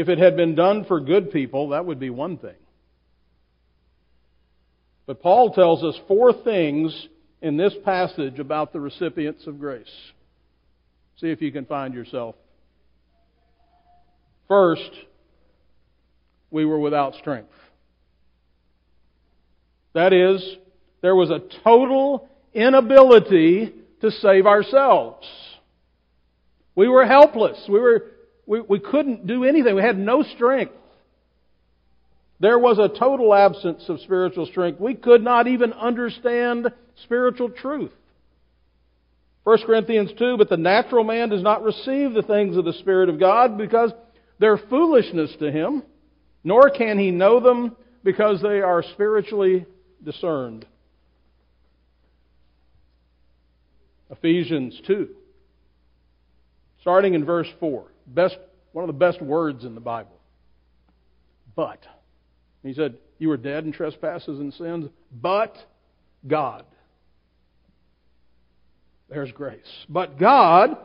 If 0.00 0.08
it 0.08 0.18
had 0.18 0.34
been 0.34 0.54
done 0.54 0.86
for 0.86 0.98
good 0.98 1.30
people, 1.30 1.68
that 1.68 1.84
would 1.84 2.00
be 2.00 2.08
one 2.08 2.38
thing. 2.38 2.56
But 5.04 5.20
Paul 5.20 5.52
tells 5.52 5.84
us 5.84 5.94
four 6.08 6.32
things 6.32 7.06
in 7.42 7.58
this 7.58 7.74
passage 7.84 8.38
about 8.38 8.72
the 8.72 8.80
recipients 8.80 9.46
of 9.46 9.60
grace. 9.60 9.92
See 11.18 11.26
if 11.26 11.42
you 11.42 11.52
can 11.52 11.66
find 11.66 11.92
yourself. 11.92 12.34
First, 14.48 14.90
we 16.50 16.64
were 16.64 16.80
without 16.80 17.14
strength. 17.16 17.52
That 19.92 20.14
is, 20.14 20.42
there 21.02 21.14
was 21.14 21.28
a 21.28 21.42
total 21.62 22.26
inability 22.54 23.74
to 24.00 24.10
save 24.10 24.46
ourselves. 24.46 25.26
We 26.74 26.88
were 26.88 27.04
helpless. 27.04 27.62
We, 27.68 27.80
were, 27.80 28.06
we, 28.50 28.60
we 28.60 28.80
couldn't 28.80 29.28
do 29.28 29.44
anything. 29.44 29.76
We 29.76 29.82
had 29.82 29.96
no 29.96 30.24
strength. 30.24 30.72
There 32.40 32.58
was 32.58 32.78
a 32.78 32.98
total 32.98 33.32
absence 33.32 33.84
of 33.88 34.00
spiritual 34.00 34.46
strength. 34.46 34.80
We 34.80 34.94
could 34.94 35.22
not 35.22 35.46
even 35.46 35.72
understand 35.72 36.72
spiritual 37.04 37.50
truth. 37.50 37.92
1 39.44 39.58
Corinthians 39.66 40.10
2, 40.18 40.36
but 40.36 40.48
the 40.48 40.56
natural 40.56 41.04
man 41.04 41.28
does 41.28 41.42
not 41.42 41.62
receive 41.62 42.12
the 42.12 42.24
things 42.26 42.56
of 42.56 42.64
the 42.64 42.72
Spirit 42.72 43.08
of 43.08 43.20
God 43.20 43.56
because 43.56 43.92
they're 44.40 44.58
foolishness 44.58 45.30
to 45.38 45.52
him 45.52 45.84
nor 46.42 46.70
can 46.70 46.98
he 46.98 47.10
know 47.10 47.38
them 47.38 47.76
because 48.02 48.40
they 48.42 48.60
are 48.60 48.82
spiritually 48.82 49.66
discerned. 50.02 50.66
Ephesians 54.10 54.80
2, 54.86 55.08
starting 56.80 57.14
in 57.14 57.24
verse 57.24 57.46
4. 57.60 57.89
Best, 58.12 58.36
one 58.72 58.82
of 58.82 58.88
the 58.88 58.98
best 58.98 59.22
words 59.22 59.64
in 59.64 59.74
the 59.74 59.80
Bible. 59.80 60.18
But. 61.54 61.86
He 62.62 62.74
said, 62.74 62.96
You 63.18 63.28
were 63.28 63.36
dead 63.36 63.64
in 63.64 63.72
trespasses 63.72 64.38
and 64.38 64.52
sins, 64.54 64.88
but 65.12 65.56
God. 66.26 66.64
There's 69.08 69.32
grace. 69.32 69.60
But 69.88 70.18
God, 70.18 70.76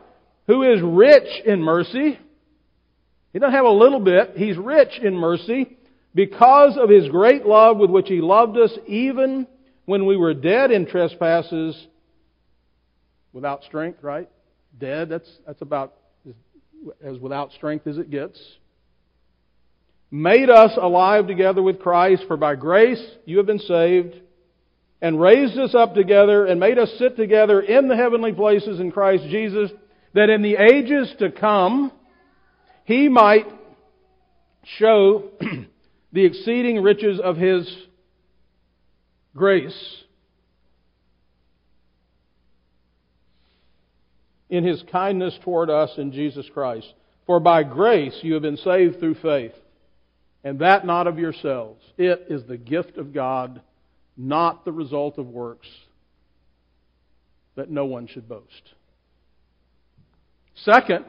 who 0.46 0.62
is 0.62 0.80
rich 0.82 1.28
in 1.44 1.62
mercy, 1.62 2.18
he 3.32 3.38
doesn't 3.38 3.54
have 3.54 3.64
a 3.64 3.70
little 3.70 4.00
bit. 4.00 4.32
He's 4.36 4.56
rich 4.56 4.98
in 5.02 5.14
mercy 5.14 5.76
because 6.14 6.76
of 6.76 6.88
his 6.88 7.08
great 7.08 7.44
love 7.44 7.76
with 7.76 7.90
which 7.90 8.08
he 8.08 8.20
loved 8.20 8.56
us 8.56 8.72
even 8.86 9.46
when 9.84 10.06
we 10.06 10.16
were 10.16 10.34
dead 10.34 10.70
in 10.70 10.86
trespasses 10.86 11.86
without 13.32 13.62
strength, 13.64 14.02
right? 14.02 14.28
Dead, 14.78 15.08
that's, 15.08 15.30
that's 15.46 15.62
about 15.62 15.94
as 17.02 17.18
without 17.18 17.52
strength 17.52 17.86
as 17.86 17.98
it 17.98 18.10
gets. 18.10 18.40
Made 20.10 20.50
us 20.50 20.72
alive 20.80 21.26
together 21.26 21.62
with 21.62 21.80
Christ, 21.80 22.24
for 22.28 22.36
by 22.36 22.54
grace 22.54 23.02
you 23.24 23.38
have 23.38 23.46
been 23.46 23.58
saved, 23.58 24.14
and 25.02 25.20
raised 25.20 25.58
us 25.58 25.74
up 25.74 25.94
together 25.94 26.46
and 26.46 26.58
made 26.58 26.78
us 26.78 26.90
sit 26.98 27.16
together 27.16 27.60
in 27.60 27.88
the 27.88 27.96
heavenly 27.96 28.32
places 28.32 28.80
in 28.80 28.92
Christ 28.92 29.24
Jesus, 29.28 29.70
that 30.14 30.30
in 30.30 30.42
the 30.42 30.56
ages 30.56 31.12
to 31.18 31.30
come, 31.30 31.92
he 32.84 33.08
might 33.08 33.46
show 34.78 35.30
the 36.12 36.24
exceeding 36.24 36.82
riches 36.82 37.20
of 37.22 37.36
his 37.36 37.70
grace 39.34 40.04
in 44.48 44.64
his 44.64 44.82
kindness 44.90 45.38
toward 45.42 45.70
us 45.70 45.90
in 45.98 46.12
Jesus 46.12 46.48
Christ. 46.52 46.92
For 47.26 47.40
by 47.40 47.64
grace 47.64 48.18
you 48.22 48.34
have 48.34 48.42
been 48.42 48.56
saved 48.56 49.00
through 49.00 49.16
faith, 49.16 49.54
and 50.44 50.60
that 50.60 50.86
not 50.86 51.06
of 51.06 51.18
yourselves. 51.18 51.82
It 51.98 52.26
is 52.30 52.44
the 52.44 52.56
gift 52.56 52.98
of 52.98 53.12
God, 53.12 53.60
not 54.16 54.64
the 54.64 54.72
result 54.72 55.18
of 55.18 55.26
works, 55.26 55.66
that 57.56 57.70
no 57.70 57.86
one 57.86 58.06
should 58.06 58.28
boast. 58.28 58.74
Second, 60.54 61.04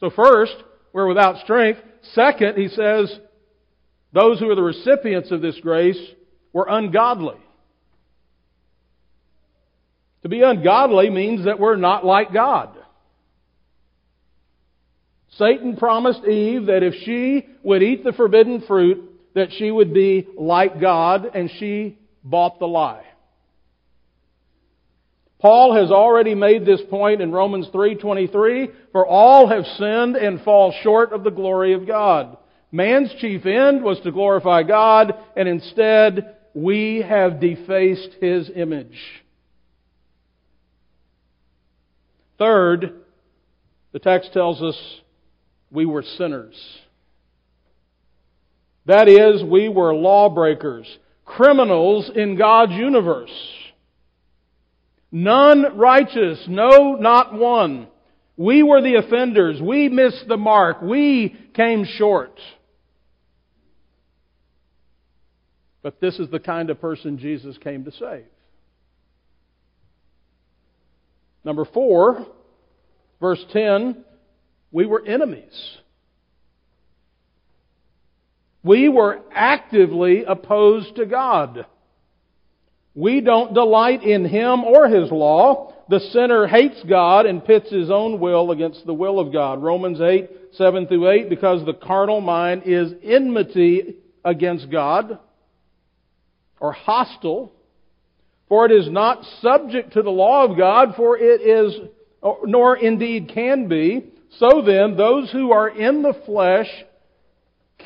so 0.00 0.10
first, 0.10 0.54
we're 0.92 1.08
without 1.08 1.38
strength. 1.38 1.80
Second, 2.12 2.56
he 2.58 2.68
says, 2.68 3.18
those 4.12 4.38
who 4.38 4.48
are 4.50 4.54
the 4.54 4.62
recipients 4.62 5.32
of 5.32 5.40
this 5.40 5.58
grace 5.60 5.98
were 6.52 6.66
ungodly. 6.68 7.38
To 10.24 10.28
be 10.30 10.40
ungodly 10.40 11.10
means 11.10 11.44
that 11.44 11.60
we're 11.60 11.76
not 11.76 12.04
like 12.04 12.32
God. 12.32 12.70
Satan 15.36 15.76
promised 15.76 16.24
Eve 16.24 16.66
that 16.66 16.82
if 16.82 16.94
she 17.04 17.46
would 17.62 17.82
eat 17.82 18.04
the 18.04 18.12
forbidden 18.12 18.62
fruit, 18.62 19.10
that 19.34 19.52
she 19.58 19.70
would 19.70 19.92
be 19.92 20.26
like 20.38 20.80
God, 20.80 21.30
and 21.34 21.50
she 21.58 21.98
bought 22.22 22.58
the 22.58 22.66
lie. 22.66 23.04
Paul 25.40 25.74
has 25.74 25.90
already 25.90 26.34
made 26.34 26.64
this 26.64 26.80
point 26.88 27.20
in 27.20 27.30
Romans 27.30 27.68
3:23, 27.68 28.70
for 28.92 29.06
all 29.06 29.48
have 29.48 29.66
sinned 29.66 30.16
and 30.16 30.40
fall 30.40 30.72
short 30.82 31.12
of 31.12 31.22
the 31.22 31.30
glory 31.30 31.74
of 31.74 31.86
God. 31.86 32.38
Man's 32.72 33.12
chief 33.20 33.44
end 33.44 33.82
was 33.82 34.00
to 34.00 34.10
glorify 34.10 34.62
God, 34.62 35.14
and 35.36 35.46
instead 35.46 36.36
we 36.54 37.02
have 37.02 37.40
defaced 37.40 38.14
his 38.22 38.50
image. 38.54 39.23
Third, 42.38 43.02
the 43.92 43.98
text 43.98 44.32
tells 44.32 44.62
us 44.62 44.76
we 45.70 45.86
were 45.86 46.02
sinners. 46.02 46.54
That 48.86 49.08
is, 49.08 49.42
we 49.42 49.68
were 49.68 49.94
lawbreakers, 49.94 50.86
criminals 51.24 52.10
in 52.14 52.36
God's 52.36 52.72
universe. 52.72 53.32
None 55.10 55.76
righteous, 55.76 56.44
no, 56.48 56.96
not 56.96 57.32
one. 57.32 57.86
We 58.36 58.62
were 58.62 58.82
the 58.82 58.96
offenders. 58.96 59.60
We 59.62 59.88
missed 59.88 60.26
the 60.26 60.36
mark. 60.36 60.82
We 60.82 61.36
came 61.54 61.84
short. 61.84 62.38
But 65.82 66.00
this 66.00 66.18
is 66.18 66.30
the 66.30 66.40
kind 66.40 66.70
of 66.70 66.80
person 66.80 67.18
Jesus 67.18 67.56
came 67.58 67.84
to 67.84 67.92
save. 67.92 68.24
Number 71.44 71.64
four, 71.64 72.26
verse 73.20 73.44
10, 73.52 74.04
we 74.72 74.86
were 74.86 75.04
enemies. 75.04 75.78
We 78.62 78.88
were 78.88 79.20
actively 79.32 80.24
opposed 80.24 80.96
to 80.96 81.06
God. 81.06 81.66
We 82.94 83.20
don't 83.20 83.52
delight 83.52 84.02
in 84.02 84.24
Him 84.24 84.64
or 84.64 84.88
His 84.88 85.10
law. 85.10 85.74
The 85.88 86.00
sinner 86.00 86.46
hates 86.46 86.82
God 86.88 87.26
and 87.26 87.44
pits 87.44 87.70
his 87.70 87.90
own 87.90 88.18
will 88.18 88.50
against 88.50 88.86
the 88.86 88.94
will 88.94 89.20
of 89.20 89.32
God. 89.32 89.62
Romans 89.62 90.00
8, 90.00 90.30
7 90.52 90.86
through 90.86 91.10
8, 91.10 91.28
because 91.28 91.64
the 91.66 91.74
carnal 91.74 92.22
mind 92.22 92.62
is 92.64 92.92
enmity 93.02 93.96
against 94.24 94.70
God 94.70 95.18
or 96.58 96.72
hostile, 96.72 97.52
for 98.54 98.66
it 98.66 98.70
is 98.70 98.88
not 98.88 99.26
subject 99.42 99.94
to 99.94 100.02
the 100.02 100.10
law 100.10 100.44
of 100.44 100.56
God, 100.56 100.94
for 100.94 101.18
it 101.18 101.40
is, 101.40 101.74
nor 102.44 102.76
indeed 102.76 103.32
can 103.34 103.66
be. 103.66 104.12
So 104.38 104.62
then, 104.64 104.96
those 104.96 105.28
who 105.32 105.50
are 105.50 105.68
in 105.68 106.02
the 106.02 106.14
flesh 106.24 106.68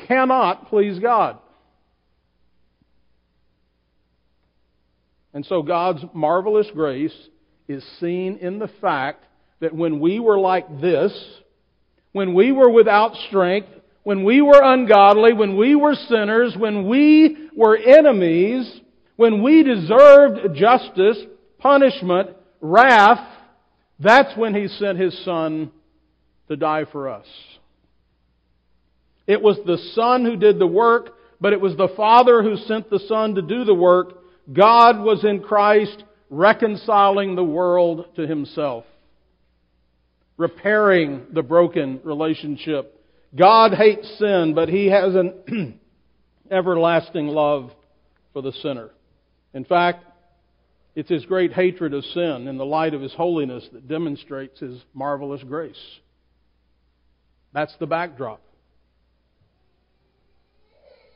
cannot 0.07 0.69
please 0.69 0.99
God. 0.99 1.39
And 5.33 5.43
so 5.43 5.63
God's 5.63 6.05
marvelous 6.13 6.67
grace 6.71 7.17
is 7.67 7.83
seen 7.99 8.35
in 8.35 8.59
the 8.59 8.69
fact 8.79 9.25
that 9.61 9.73
when 9.73 9.99
we 9.99 10.19
were 10.19 10.37
like 10.37 10.81
this, 10.81 11.11
when 12.11 12.35
we 12.35 12.51
were 12.51 12.69
without 12.69 13.15
strength, 13.27 13.69
when 14.03 14.23
we 14.23 14.43
were 14.43 14.61
ungodly, 14.61 15.33
when 15.33 15.57
we 15.57 15.73
were 15.73 15.95
sinners, 15.95 16.55
when 16.55 16.87
we 16.87 17.49
were 17.55 17.75
enemies, 17.75 18.81
when 19.19 19.43
we 19.43 19.63
deserved 19.63 20.55
justice, 20.55 21.17
punishment, 21.57 22.29
wrath, 22.61 23.27
that's 23.99 24.37
when 24.37 24.55
He 24.55 24.69
sent 24.69 24.97
His 24.97 25.25
Son 25.25 25.73
to 26.47 26.55
die 26.55 26.85
for 26.89 27.09
us. 27.09 27.25
It 29.27 29.41
was 29.41 29.57
the 29.65 29.77
Son 29.93 30.23
who 30.23 30.37
did 30.37 30.57
the 30.57 30.65
work, 30.65 31.17
but 31.41 31.51
it 31.51 31.59
was 31.59 31.75
the 31.75 31.89
Father 31.97 32.41
who 32.41 32.55
sent 32.55 32.89
the 32.89 33.01
Son 33.09 33.35
to 33.35 33.41
do 33.41 33.65
the 33.65 33.73
work. 33.73 34.19
God 34.53 35.01
was 35.01 35.25
in 35.25 35.41
Christ 35.41 36.01
reconciling 36.29 37.35
the 37.35 37.43
world 37.43 38.05
to 38.15 38.25
Himself, 38.25 38.85
repairing 40.37 41.25
the 41.33 41.43
broken 41.43 41.99
relationship. 42.05 43.05
God 43.37 43.73
hates 43.73 44.17
sin, 44.17 44.53
but 44.55 44.69
He 44.69 44.85
has 44.85 45.13
an 45.13 45.77
everlasting 46.49 47.27
love 47.27 47.71
for 48.31 48.41
the 48.41 48.53
sinner. 48.53 48.91
In 49.53 49.65
fact, 49.65 50.05
it's 50.95 51.09
His 51.09 51.25
great 51.25 51.53
hatred 51.53 51.93
of 51.93 52.03
sin 52.05 52.47
in 52.47 52.57
the 52.57 52.65
light 52.65 52.93
of 52.93 53.01
His 53.01 53.13
holiness 53.13 53.67
that 53.73 53.87
demonstrates 53.87 54.59
His 54.59 54.81
marvelous 54.93 55.43
grace. 55.43 55.99
That's 57.53 57.75
the 57.79 57.87
backdrop. 57.87 58.41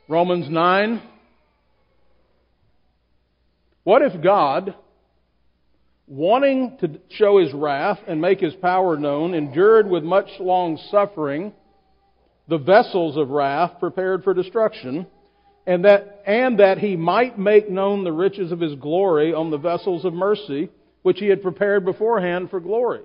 Romans 0.07 0.49
9. 0.49 1.01
What 3.83 4.01
if 4.01 4.21
God, 4.21 4.75
wanting 6.07 6.77
to 6.79 6.99
show 7.09 7.39
his 7.39 7.53
wrath 7.53 7.99
and 8.07 8.21
make 8.21 8.39
his 8.39 8.53
power 8.55 8.97
known, 8.97 9.33
endured 9.33 9.89
with 9.89 10.03
much 10.03 10.29
long 10.39 10.77
suffering 10.89 11.53
the 12.47 12.57
vessels 12.57 13.17
of 13.17 13.29
wrath 13.29 13.79
prepared 13.79 14.23
for 14.23 14.33
destruction, 14.33 15.07
and 15.65 15.85
that, 15.85 16.23
and 16.25 16.59
that 16.59 16.77
he 16.77 16.95
might 16.95 17.39
make 17.39 17.69
known 17.69 18.03
the 18.03 18.11
riches 18.11 18.51
of 18.51 18.59
his 18.59 18.75
glory 18.75 19.33
on 19.33 19.49
the 19.49 19.57
vessels 19.57 20.05
of 20.05 20.13
mercy, 20.13 20.69
which 21.01 21.19
he 21.19 21.27
had 21.27 21.41
prepared 21.41 21.85
beforehand 21.85 22.49
for 22.49 22.59
glory. 22.59 23.01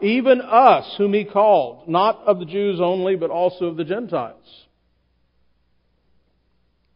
Even 0.00 0.40
us, 0.40 0.94
whom 0.98 1.14
he 1.14 1.24
called, 1.24 1.88
not 1.88 2.20
of 2.26 2.40
the 2.40 2.44
Jews 2.44 2.80
only, 2.80 3.14
but 3.14 3.30
also 3.30 3.66
of 3.66 3.76
the 3.76 3.84
Gentiles. 3.84 4.66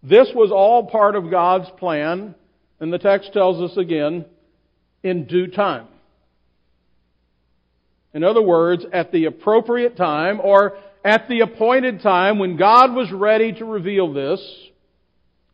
This 0.03 0.29
was 0.35 0.51
all 0.53 0.87
part 0.87 1.14
of 1.14 1.31
God's 1.31 1.69
plan, 1.79 2.35
and 2.81 2.92
the 2.92 2.99
text 2.99 3.33
tells 3.33 3.61
us 3.61 3.77
again, 3.77 4.25
in 5.03 5.27
due 5.27 5.47
time. 5.47 5.87
In 8.12 8.25
other 8.25 8.42
words, 8.42 8.85
at 8.92 9.12
the 9.12 9.27
appropriate 9.27 9.97
time, 9.97 10.40
or 10.42 10.79
at 11.05 11.29
the 11.29 11.40
appointed 11.40 12.03
time 12.03 12.38
when 12.38 12.57
God 12.57 12.92
was 12.95 13.12
ready 13.12 13.53
to 13.53 13.64
reveal 13.64 14.12
this. 14.12 14.40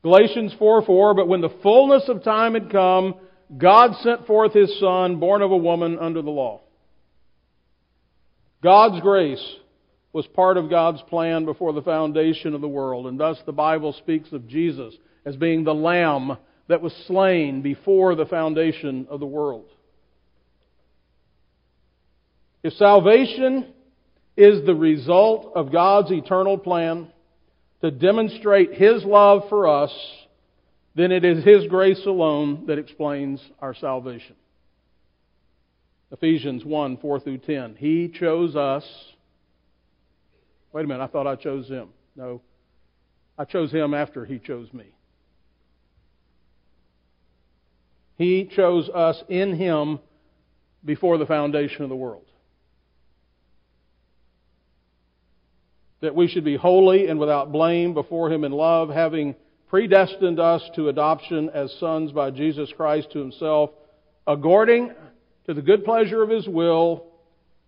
Galatians 0.03 0.55
4 0.59 0.85
4, 0.85 1.15
but 1.15 1.29
when 1.29 1.41
the 1.41 1.55
fullness 1.62 2.05
of 2.09 2.25
time 2.25 2.55
had 2.55 2.71
come, 2.71 3.15
God 3.57 3.95
sent 4.03 4.27
forth 4.27 4.53
His 4.53 4.79
Son, 4.81 5.21
born 5.21 5.43
of 5.43 5.53
a 5.53 5.57
woman 5.57 5.99
under 5.99 6.23
the 6.23 6.31
law. 6.31 6.62
God's 8.62 9.01
grace 9.01 9.45
was 10.12 10.27
part 10.29 10.57
of 10.57 10.71
God's 10.71 11.03
plan 11.03 11.45
before 11.45 11.73
the 11.73 11.83
foundation 11.83 12.55
of 12.55 12.61
the 12.61 12.69
world, 12.69 13.07
and 13.07 13.19
thus 13.19 13.38
the 13.47 13.53
Bible 13.53 13.93
speaks 13.93 14.33
of 14.33 14.49
Jesus 14.49 14.95
as 15.25 15.37
being 15.37 15.65
the 15.65 15.75
Lamb 15.75 16.37
that 16.69 16.83
was 16.83 16.93
slain 17.07 17.62
before 17.62 18.15
the 18.15 18.27
foundation 18.27 19.07
of 19.09 19.21
the 19.21 19.27
world. 19.27 19.67
If 22.62 22.73
salvation 22.75 23.73
is 24.37 24.65
the 24.65 24.75
result 24.75 25.53
of 25.55 25.73
God's 25.73 26.11
eternal 26.11 26.59
plan 26.59 27.12
to 27.83 27.90
demonstrate 27.90 28.75
His 28.75 29.05
love 29.05 29.42
for 29.49 29.68
us, 29.68 29.92
then 30.95 31.12
it 31.12 31.25
is 31.25 31.45
His 31.45 31.66
grace 31.66 32.05
alone 32.07 32.66
that 32.66 32.79
explains 32.79 33.40
our 33.61 33.75
salvation. 33.75 34.37
Ephesians 36.12 36.64
1 36.64 36.99
4 36.99 37.21
through 37.21 37.38
10. 37.38 37.77
He 37.79 38.09
chose 38.09 38.55
us. 38.55 38.85
Wait 40.73 40.85
a 40.85 40.88
minute, 40.88 41.03
I 41.03 41.07
thought 41.09 41.27
I 41.27 41.37
chose 41.37 41.68
Him. 41.68 41.88
No, 42.14 42.40
I 43.37 43.45
chose 43.45 43.73
Him 43.73 43.95
after 43.95 44.25
He 44.25 44.38
chose 44.38 44.73
me. 44.73 44.95
He 48.16 48.45
chose 48.45 48.88
us 48.90 49.23
in 49.29 49.57
Him 49.57 49.99
before 50.85 51.18
the 51.18 51.27
foundation 51.27 51.83
of 51.83 51.88
the 51.88 51.97
world. 51.97 52.27
That 56.03 56.15
we 56.15 56.29
should 56.29 56.45
be 56.45 56.57
holy 56.57 57.09
and 57.09 57.19
without 57.19 57.53
blame 57.53 57.95
before 57.95 58.31
Him 58.31 58.45
in 58.45 58.53
love, 58.53 58.91
having 58.91 59.35
predestined 59.69 60.38
us 60.38 60.62
to 60.75 60.88
adoption 60.88 61.49
as 61.55 61.73
sons 61.81 62.12
by 62.12 62.31
Jesus 62.31 62.71
Christ 62.77 63.11
to 63.12 63.19
Himself, 63.19 63.71
according 64.27 64.93
to 65.47 65.55
the 65.55 65.62
good 65.62 65.85
pleasure 65.85 66.23
of 66.23 66.29
His 66.29 66.47
will. 66.47 67.07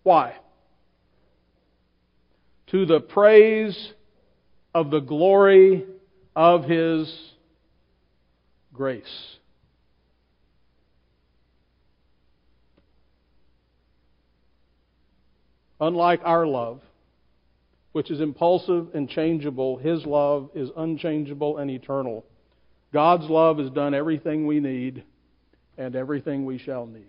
Why? 0.02 0.34
To 2.68 2.84
the 2.84 3.00
praise 3.00 3.92
of 4.74 4.90
the 4.90 5.00
glory 5.00 5.84
of 6.36 6.64
His 6.64 7.32
grace. 8.72 9.36
Unlike 15.80 16.20
our 16.24 16.46
love, 16.46 16.80
which 17.94 18.10
is 18.10 18.20
impulsive 18.20 18.88
and 18.92 19.08
changeable, 19.08 19.76
His 19.76 20.04
love 20.04 20.50
is 20.52 20.68
unchangeable 20.76 21.58
and 21.58 21.70
eternal. 21.70 22.26
God's 22.92 23.30
love 23.30 23.58
has 23.58 23.70
done 23.70 23.94
everything 23.94 24.48
we 24.48 24.58
need 24.58 25.04
and 25.78 25.94
everything 25.94 26.44
we 26.44 26.58
shall 26.58 26.86
need. 26.86 27.06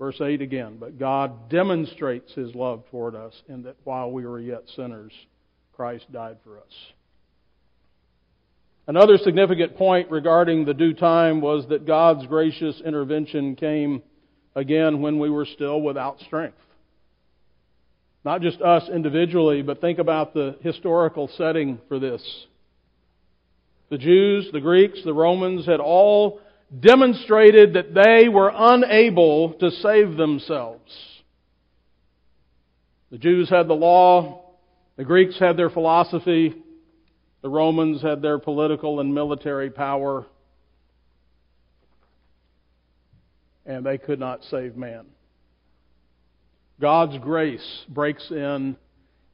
Verse 0.00 0.20
8 0.20 0.42
again, 0.42 0.78
but 0.80 0.98
God 0.98 1.48
demonstrates 1.48 2.32
His 2.34 2.52
love 2.56 2.82
toward 2.90 3.14
us 3.14 3.40
in 3.48 3.62
that 3.62 3.76
while 3.84 4.10
we 4.10 4.26
were 4.26 4.40
yet 4.40 4.64
sinners, 4.74 5.12
Christ 5.74 6.10
died 6.10 6.38
for 6.42 6.58
us. 6.58 6.72
Another 8.88 9.16
significant 9.16 9.76
point 9.76 10.10
regarding 10.10 10.64
the 10.64 10.74
due 10.74 10.92
time 10.92 11.40
was 11.40 11.68
that 11.68 11.86
God's 11.86 12.26
gracious 12.26 12.82
intervention 12.84 13.54
came 13.54 14.02
again 14.56 15.00
when 15.00 15.20
we 15.20 15.30
were 15.30 15.46
still 15.46 15.80
without 15.80 16.18
strength. 16.18 16.58
Not 18.24 18.40
just 18.40 18.60
us 18.62 18.88
individually, 18.88 19.62
but 19.62 19.80
think 19.80 19.98
about 19.98 20.32
the 20.32 20.56
historical 20.62 21.28
setting 21.28 21.78
for 21.88 21.98
this. 21.98 22.22
The 23.90 23.98
Jews, 23.98 24.48
the 24.52 24.60
Greeks, 24.60 25.00
the 25.04 25.12
Romans 25.12 25.66
had 25.66 25.80
all 25.80 26.40
demonstrated 26.80 27.74
that 27.74 27.94
they 27.94 28.28
were 28.28 28.50
unable 28.54 29.52
to 29.54 29.70
save 29.70 30.16
themselves. 30.16 30.90
The 33.10 33.18
Jews 33.18 33.50
had 33.50 33.68
the 33.68 33.74
law, 33.74 34.54
the 34.96 35.04
Greeks 35.04 35.38
had 35.38 35.56
their 35.56 35.70
philosophy, 35.70 36.54
the 37.42 37.50
Romans 37.50 38.00
had 38.00 38.22
their 38.22 38.38
political 38.38 39.00
and 39.00 39.14
military 39.14 39.70
power. 39.70 40.26
and 43.66 43.84
they 43.84 43.98
could 43.98 44.20
not 44.20 44.44
save 44.44 44.76
man. 44.76 45.06
God's 46.80 47.18
grace 47.18 47.84
breaks 47.88 48.30
in 48.30 48.76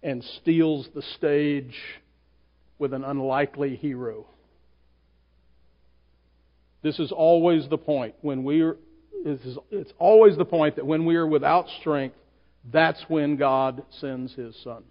and 0.02 0.24
steals 0.40 0.88
the 0.94 1.02
stage 1.16 1.76
with 2.78 2.92
an 2.92 3.04
unlikely 3.04 3.76
hero. 3.76 4.26
This 6.82 6.98
is 6.98 7.12
always 7.12 7.68
the 7.68 7.78
point 7.78 8.14
when 8.22 8.44
we 8.44 8.62
are, 8.62 8.76
it's 9.24 9.92
always 9.98 10.36
the 10.36 10.44
point 10.44 10.76
that 10.76 10.86
when 10.86 11.04
we 11.04 11.16
are 11.16 11.26
without 11.26 11.66
strength, 11.80 12.16
that's 12.72 13.02
when 13.08 13.36
God 13.36 13.84
sends 14.00 14.34
His 14.34 14.56
Son. 14.62 14.82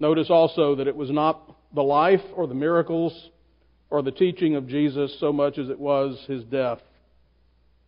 Notice 0.00 0.30
also 0.30 0.76
that 0.76 0.88
it 0.88 0.96
was 0.96 1.10
not 1.10 1.56
the 1.74 1.82
life 1.82 2.22
or 2.34 2.48
the 2.48 2.54
miracles 2.54 3.30
or 3.90 4.02
the 4.02 4.10
teaching 4.10 4.56
of 4.56 4.66
Jesus 4.66 5.16
so 5.20 5.32
much 5.32 5.58
as 5.58 5.68
it 5.68 5.78
was 5.78 6.18
His 6.26 6.42
death 6.44 6.80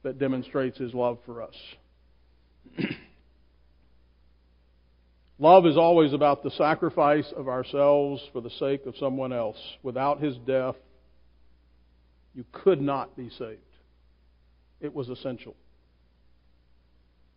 that 0.04 0.18
demonstrates 0.18 0.78
His 0.78 0.94
love 0.94 1.18
for 1.26 1.42
us. 1.42 1.54
love 5.38 5.66
is 5.66 5.76
always 5.76 6.12
about 6.12 6.42
the 6.42 6.50
sacrifice 6.50 7.32
of 7.36 7.48
ourselves 7.48 8.22
for 8.32 8.40
the 8.40 8.50
sake 8.50 8.86
of 8.86 8.96
someone 8.96 9.32
else. 9.32 9.58
Without 9.82 10.20
His 10.20 10.36
death, 10.38 10.76
you 12.34 12.44
could 12.52 12.80
not 12.80 13.16
be 13.16 13.30
saved. 13.30 13.60
It 14.80 14.94
was 14.94 15.08
essential. 15.08 15.54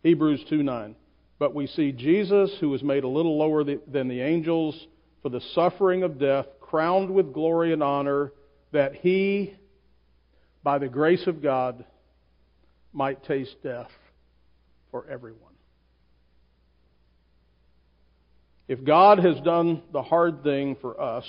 Hebrews 0.02 0.44
2 0.48 0.62
9. 0.62 0.96
But 1.38 1.54
we 1.54 1.68
see 1.68 1.92
Jesus, 1.92 2.50
who 2.60 2.70
was 2.70 2.82
made 2.82 3.04
a 3.04 3.08
little 3.08 3.38
lower 3.38 3.62
than 3.62 4.08
the 4.08 4.20
angels 4.20 4.86
for 5.22 5.28
the 5.28 5.40
suffering 5.54 6.02
of 6.02 6.18
death, 6.18 6.46
crowned 6.60 7.10
with 7.10 7.32
glory 7.32 7.72
and 7.72 7.82
honor, 7.82 8.32
that 8.72 8.96
he, 8.96 9.54
by 10.64 10.78
the 10.78 10.88
grace 10.88 11.26
of 11.26 11.40
God, 11.40 11.84
might 12.92 13.22
taste 13.24 13.54
death 13.62 13.90
for 14.90 15.06
everyone. 15.08 15.52
If 18.68 18.84
God 18.84 19.18
has 19.18 19.40
done 19.40 19.82
the 19.92 20.02
hard 20.02 20.42
thing 20.42 20.76
for 20.80 21.00
us, 21.00 21.24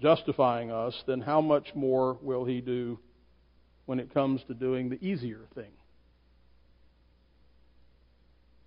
justifying 0.00 0.70
us, 0.70 0.94
then 1.06 1.20
how 1.20 1.40
much 1.40 1.66
more 1.74 2.16
will 2.22 2.44
He 2.44 2.60
do 2.60 2.98
when 3.86 3.98
it 3.98 4.14
comes 4.14 4.42
to 4.46 4.54
doing 4.54 4.88
the 4.88 5.04
easier 5.04 5.40
thing? 5.54 5.70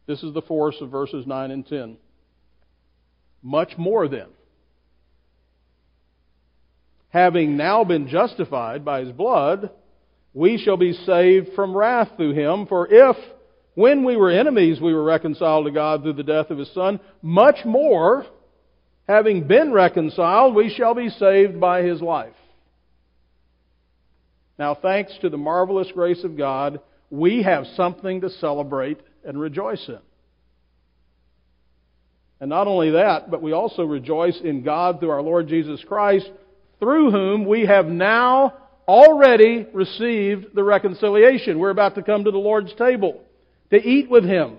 This 0.05 0.23
is 0.23 0.33
the 0.33 0.41
force 0.41 0.75
of 0.81 0.89
verses 0.89 1.27
9 1.27 1.51
and 1.51 1.67
10. 1.67 1.97
Much 3.43 3.77
more 3.77 4.07
then. 4.07 4.27
Having 7.09 7.57
now 7.57 7.83
been 7.83 8.07
justified 8.07 8.83
by 8.83 9.01
his 9.01 9.11
blood, 9.11 9.69
we 10.33 10.57
shall 10.57 10.77
be 10.77 10.93
saved 10.93 11.49
from 11.55 11.77
wrath 11.77 12.09
through 12.17 12.33
him. 12.33 12.65
For 12.67 12.87
if, 12.91 13.15
when 13.79 14.03
we 14.03 14.17
were 14.17 14.29
enemies, 14.29 14.81
we 14.81 14.93
were 14.93 15.05
reconciled 15.05 15.63
to 15.63 15.71
God 15.71 16.03
through 16.03 16.11
the 16.11 16.21
death 16.21 16.49
of 16.49 16.57
his 16.57 16.69
Son, 16.73 16.99
much 17.21 17.63
more, 17.63 18.25
having 19.07 19.47
been 19.47 19.71
reconciled, 19.71 20.53
we 20.53 20.69
shall 20.69 20.93
be 20.93 21.07
saved 21.07 21.61
by 21.61 21.81
his 21.81 22.01
life. 22.01 22.35
Now, 24.57 24.75
thanks 24.75 25.17
to 25.21 25.29
the 25.29 25.37
marvelous 25.37 25.89
grace 25.93 26.25
of 26.25 26.37
God, 26.37 26.81
we 27.09 27.41
have 27.43 27.65
something 27.77 28.19
to 28.19 28.29
celebrate 28.29 28.99
and 29.23 29.39
rejoice 29.39 29.87
in. 29.87 29.99
And 32.41 32.49
not 32.49 32.67
only 32.67 32.91
that, 32.91 33.31
but 33.31 33.41
we 33.41 33.53
also 33.53 33.83
rejoice 33.85 34.41
in 34.43 34.61
God 34.61 34.99
through 34.99 35.11
our 35.11 35.21
Lord 35.21 35.47
Jesus 35.47 35.81
Christ, 35.87 36.29
through 36.79 37.11
whom 37.11 37.45
we 37.45 37.65
have 37.65 37.85
now 37.85 38.55
already 38.89 39.67
received 39.73 40.53
the 40.53 40.65
reconciliation. 40.65 41.59
We're 41.59 41.69
about 41.69 41.95
to 41.95 42.03
come 42.03 42.25
to 42.25 42.31
the 42.31 42.37
Lord's 42.37 42.73
table 42.73 43.23
to 43.71 43.77
eat 43.77 44.09
with 44.09 44.23
Him, 44.23 44.57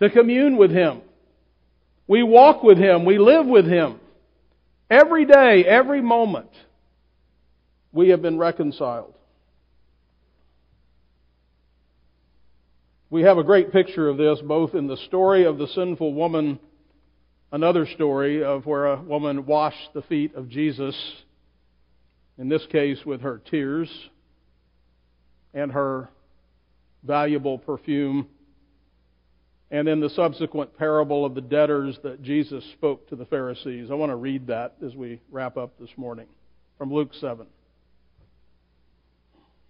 to 0.00 0.10
commune 0.10 0.56
with 0.56 0.70
Him. 0.70 1.02
We 2.06 2.22
walk 2.22 2.62
with 2.62 2.78
Him. 2.78 3.04
We 3.04 3.18
live 3.18 3.46
with 3.46 3.66
Him. 3.66 4.00
Every 4.90 5.24
day, 5.24 5.64
every 5.64 6.00
moment, 6.00 6.50
we 7.92 8.08
have 8.08 8.22
been 8.22 8.38
reconciled. 8.38 9.14
We 13.08 13.22
have 13.22 13.38
a 13.38 13.44
great 13.44 13.72
picture 13.72 14.08
of 14.08 14.16
this 14.16 14.40
both 14.40 14.74
in 14.74 14.86
the 14.86 14.96
story 14.96 15.44
of 15.44 15.58
the 15.58 15.66
sinful 15.68 16.14
woman, 16.14 16.60
another 17.50 17.86
story 17.86 18.44
of 18.44 18.66
where 18.66 18.86
a 18.86 19.00
woman 19.00 19.46
washed 19.46 19.94
the 19.94 20.02
feet 20.02 20.34
of 20.34 20.48
Jesus, 20.48 20.96
in 22.38 22.48
this 22.48 22.64
case 22.66 23.04
with 23.04 23.22
her 23.22 23.38
tears 23.50 23.90
and 25.52 25.72
her 25.72 26.08
valuable 27.02 27.58
perfume 27.58 28.28
and 29.70 29.88
in 29.88 30.00
the 30.00 30.10
subsequent 30.10 30.76
parable 30.76 31.24
of 31.24 31.34
the 31.34 31.40
debtors 31.40 31.98
that 32.02 32.22
Jesus 32.22 32.64
spoke 32.72 33.08
to 33.08 33.16
the 33.16 33.24
Pharisees. 33.24 33.90
I 33.90 33.94
want 33.94 34.10
to 34.10 34.16
read 34.16 34.48
that 34.48 34.74
as 34.84 34.94
we 34.94 35.20
wrap 35.30 35.56
up 35.56 35.78
this 35.78 35.90
morning 35.96 36.26
from 36.76 36.92
Luke 36.92 37.14
7. 37.20 37.46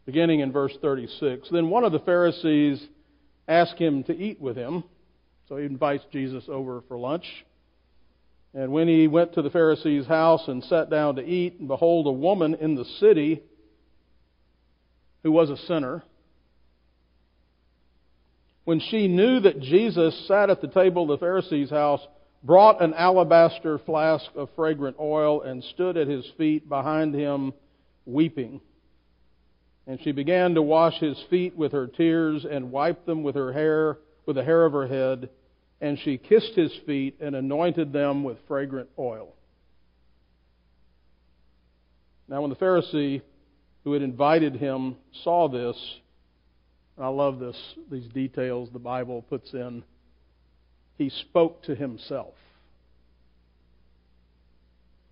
Beginning 0.06 0.40
in 0.40 0.52
verse 0.52 0.76
36. 0.80 1.48
Then 1.50 1.68
one 1.68 1.84
of 1.84 1.92
the 1.92 1.98
Pharisees 2.00 2.82
asked 3.46 3.78
him 3.78 4.02
to 4.04 4.16
eat 4.16 4.40
with 4.40 4.56
him. 4.56 4.84
So 5.48 5.56
he 5.56 5.66
invites 5.66 6.04
Jesus 6.12 6.44
over 6.48 6.82
for 6.88 6.96
lunch. 6.96 7.26
And 8.54 8.72
when 8.72 8.88
he 8.88 9.06
went 9.06 9.34
to 9.34 9.42
the 9.42 9.50
Pharisee's 9.50 10.06
house 10.06 10.48
and 10.48 10.64
sat 10.64 10.90
down 10.90 11.16
to 11.16 11.24
eat, 11.24 11.58
and 11.58 11.68
behold, 11.68 12.06
a 12.06 12.12
woman 12.12 12.54
in 12.54 12.74
the 12.74 12.84
city 12.84 13.42
who 15.22 15.30
was 15.30 15.50
a 15.50 15.56
sinner 15.56 16.02
when 18.70 18.78
she 18.78 19.08
knew 19.08 19.40
that 19.40 19.58
Jesus 19.58 20.16
sat 20.28 20.48
at 20.48 20.60
the 20.60 20.68
table 20.68 21.02
of 21.02 21.18
the 21.18 21.26
Pharisee's 21.26 21.70
house, 21.70 22.06
brought 22.44 22.80
an 22.80 22.94
alabaster 22.94 23.80
flask 23.80 24.26
of 24.36 24.48
fragrant 24.54 24.96
oil 25.00 25.42
and 25.42 25.64
stood 25.64 25.96
at 25.96 26.06
his 26.06 26.24
feet 26.38 26.68
behind 26.68 27.12
him, 27.12 27.52
weeping. 28.06 28.60
And 29.88 30.00
she 30.04 30.12
began 30.12 30.54
to 30.54 30.62
wash 30.62 30.94
his 31.00 31.20
feet 31.30 31.56
with 31.56 31.72
her 31.72 31.88
tears 31.88 32.46
and 32.48 32.70
wiped 32.70 33.06
them 33.06 33.24
with 33.24 33.34
her 33.34 33.52
hair, 33.52 33.98
with 34.24 34.36
the 34.36 34.44
hair 34.44 34.64
of 34.64 34.72
her 34.72 34.86
head. 34.86 35.30
And 35.80 35.98
she 35.98 36.16
kissed 36.16 36.54
his 36.54 36.72
feet 36.86 37.16
and 37.20 37.34
anointed 37.34 37.92
them 37.92 38.22
with 38.22 38.38
fragrant 38.46 38.88
oil. 38.96 39.34
Now, 42.28 42.42
when 42.42 42.50
the 42.50 42.56
Pharisee 42.56 43.22
who 43.82 43.94
had 43.94 44.02
invited 44.02 44.54
him 44.54 44.94
saw 45.24 45.48
this, 45.48 45.76
I 47.00 47.08
love 47.08 47.38
this, 47.38 47.56
these 47.90 48.06
details 48.08 48.68
the 48.72 48.78
Bible 48.78 49.22
puts 49.22 49.52
in. 49.54 49.82
He 50.98 51.08
spoke 51.08 51.62
to 51.64 51.74
himself. 51.74 52.34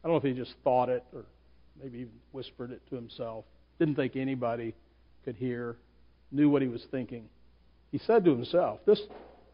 I 0.03 0.09
don't 0.09 0.12
know 0.12 0.29
if 0.29 0.37
he 0.37 0.38
just 0.38 0.55
thought 0.62 0.88
it 0.90 1.03
or 1.14 1.24
maybe 1.83 1.98
even 2.01 2.12
whispered 2.33 2.70
it 2.72 2.83
to 2.90 2.94
himself. 2.94 3.44
Didn't 3.79 3.94
think 3.94 4.16
anybody 4.16 4.74
could 5.24 5.37
hear, 5.37 5.77
knew 6.31 6.51
what 6.51 6.62
he 6.62 6.68
was 6.68 6.85
thinking. 6.90 7.29
He 7.90 7.98
said 7.98 8.24
to 8.24 8.31
himself, 8.31 8.81
This, 8.87 9.01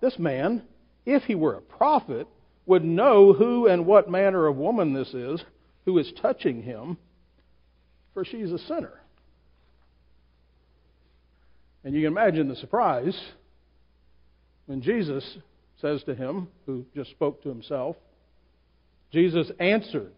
this 0.01 0.19
man, 0.19 0.63
if 1.07 1.23
he 1.25 1.35
were 1.35 1.55
a 1.55 1.61
prophet, 1.61 2.27
would 2.67 2.85
know 2.85 3.33
who 3.33 3.69
and 3.69 3.87
what 3.87 4.11
manner 4.11 4.47
of 4.47 4.57
woman 4.57 4.93
this 4.93 5.15
is 5.15 5.43
who 5.85 5.99
is 5.99 6.13
touching 6.21 6.63
him, 6.63 6.97
for 8.13 8.25
she's 8.25 8.51
a 8.51 8.59
sinner. 8.59 9.01
And 11.85 11.95
you 11.95 12.01
can 12.01 12.13
imagine 12.13 12.49
the 12.49 12.57
surprise 12.57 13.19
when 14.67 14.81
Jesus 14.81 15.39
says 15.81 16.03
to 16.05 16.15
him, 16.15 16.49
who 16.65 16.87
just 16.97 17.11
spoke 17.11 17.43
to 17.43 17.51
himself, 17.51 17.97
Jesus 19.13 19.51
answered 19.61 20.15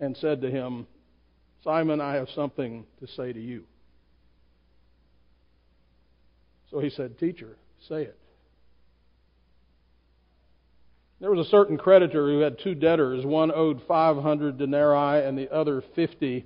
and 0.00 0.16
said 0.16 0.40
to 0.42 0.50
him, 0.50 0.86
Simon, 1.62 2.00
I 2.00 2.14
have 2.14 2.28
something 2.34 2.84
to 3.00 3.06
say 3.06 3.32
to 3.32 3.40
you. 3.40 3.64
So 6.70 6.80
he 6.80 6.90
said, 6.90 7.18
Teacher, 7.18 7.56
say 7.88 8.02
it. 8.02 8.18
There 11.20 11.30
was 11.30 11.46
a 11.46 11.50
certain 11.50 11.76
creditor 11.76 12.26
who 12.26 12.40
had 12.40 12.58
two 12.58 12.74
debtors. 12.74 13.24
One 13.24 13.52
owed 13.54 13.82
500 13.86 14.58
denarii 14.58 15.24
and 15.24 15.38
the 15.38 15.52
other 15.54 15.84
50 15.94 16.44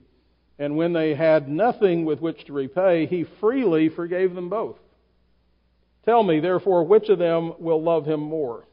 and 0.58 0.76
when 0.76 0.92
they 0.92 1.14
had 1.14 1.48
nothing 1.48 2.04
with 2.04 2.20
which 2.20 2.44
to 2.46 2.52
repay, 2.52 3.06
he 3.06 3.24
freely 3.40 3.88
forgave 3.88 4.34
them 4.34 4.48
both. 4.48 4.76
Tell 6.04 6.22
me, 6.22 6.40
therefore, 6.40 6.84
which 6.84 7.08
of 7.08 7.18
them 7.18 7.54
will 7.58 7.82
love 7.82 8.06
him 8.06 8.20
more? 8.20 8.64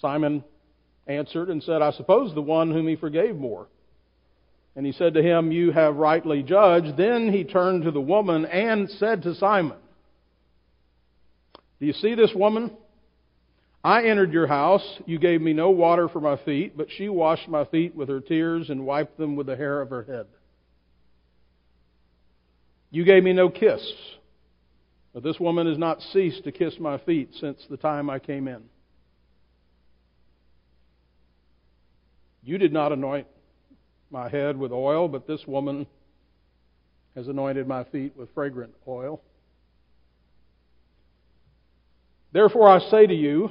Simon 0.00 0.42
answered 1.06 1.50
and 1.50 1.62
said, 1.62 1.82
I 1.82 1.92
suppose 1.92 2.34
the 2.34 2.42
one 2.42 2.72
whom 2.72 2.88
he 2.88 2.96
forgave 2.96 3.36
more. 3.36 3.68
And 4.74 4.86
he 4.86 4.92
said 4.92 5.14
to 5.14 5.22
him, 5.22 5.52
You 5.52 5.70
have 5.70 5.96
rightly 5.96 6.42
judged. 6.42 6.96
Then 6.96 7.30
he 7.30 7.44
turned 7.44 7.84
to 7.84 7.90
the 7.90 8.00
woman 8.00 8.46
and 8.46 8.90
said 8.90 9.22
to 9.22 9.34
Simon, 9.34 9.76
Do 11.78 11.86
you 11.86 11.92
see 11.92 12.14
this 12.14 12.32
woman? 12.34 12.76
I 13.84 14.04
entered 14.04 14.32
your 14.32 14.46
house. 14.46 15.00
You 15.06 15.18
gave 15.18 15.40
me 15.40 15.52
no 15.52 15.70
water 15.70 16.08
for 16.08 16.20
my 16.20 16.36
feet, 16.36 16.76
but 16.76 16.88
she 16.90 17.08
washed 17.08 17.48
my 17.48 17.64
feet 17.64 17.94
with 17.94 18.08
her 18.08 18.20
tears 18.20 18.70
and 18.70 18.86
wiped 18.86 19.18
them 19.18 19.34
with 19.34 19.46
the 19.46 19.56
hair 19.56 19.80
of 19.80 19.90
her 19.90 20.04
head. 20.04 20.26
You 22.90 23.04
gave 23.04 23.24
me 23.24 23.32
no 23.32 23.48
kiss, 23.48 23.82
but 25.14 25.22
this 25.22 25.40
woman 25.40 25.66
has 25.66 25.78
not 25.78 26.02
ceased 26.12 26.44
to 26.44 26.52
kiss 26.52 26.74
my 26.78 26.98
feet 26.98 27.30
since 27.40 27.58
the 27.68 27.76
time 27.76 28.08
I 28.08 28.18
came 28.18 28.46
in. 28.46 28.62
You 32.44 32.58
did 32.58 32.72
not 32.72 32.92
anoint 32.92 33.26
my 34.10 34.28
head 34.28 34.56
with 34.56 34.72
oil, 34.72 35.08
but 35.08 35.26
this 35.26 35.46
woman 35.46 35.86
has 37.16 37.28
anointed 37.28 37.66
my 37.66 37.84
feet 37.84 38.16
with 38.16 38.28
fragrant 38.34 38.74
oil. 38.86 39.22
Therefore 42.32 42.68
I 42.68 42.78
say 42.90 43.06
to 43.06 43.14
you, 43.14 43.50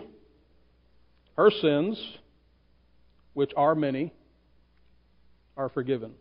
her 1.38 1.50
sins, 1.50 1.98
which 3.34 3.52
are 3.56 3.76
many, 3.76 4.13
are 5.58 5.70
forgiven. 5.70 6.13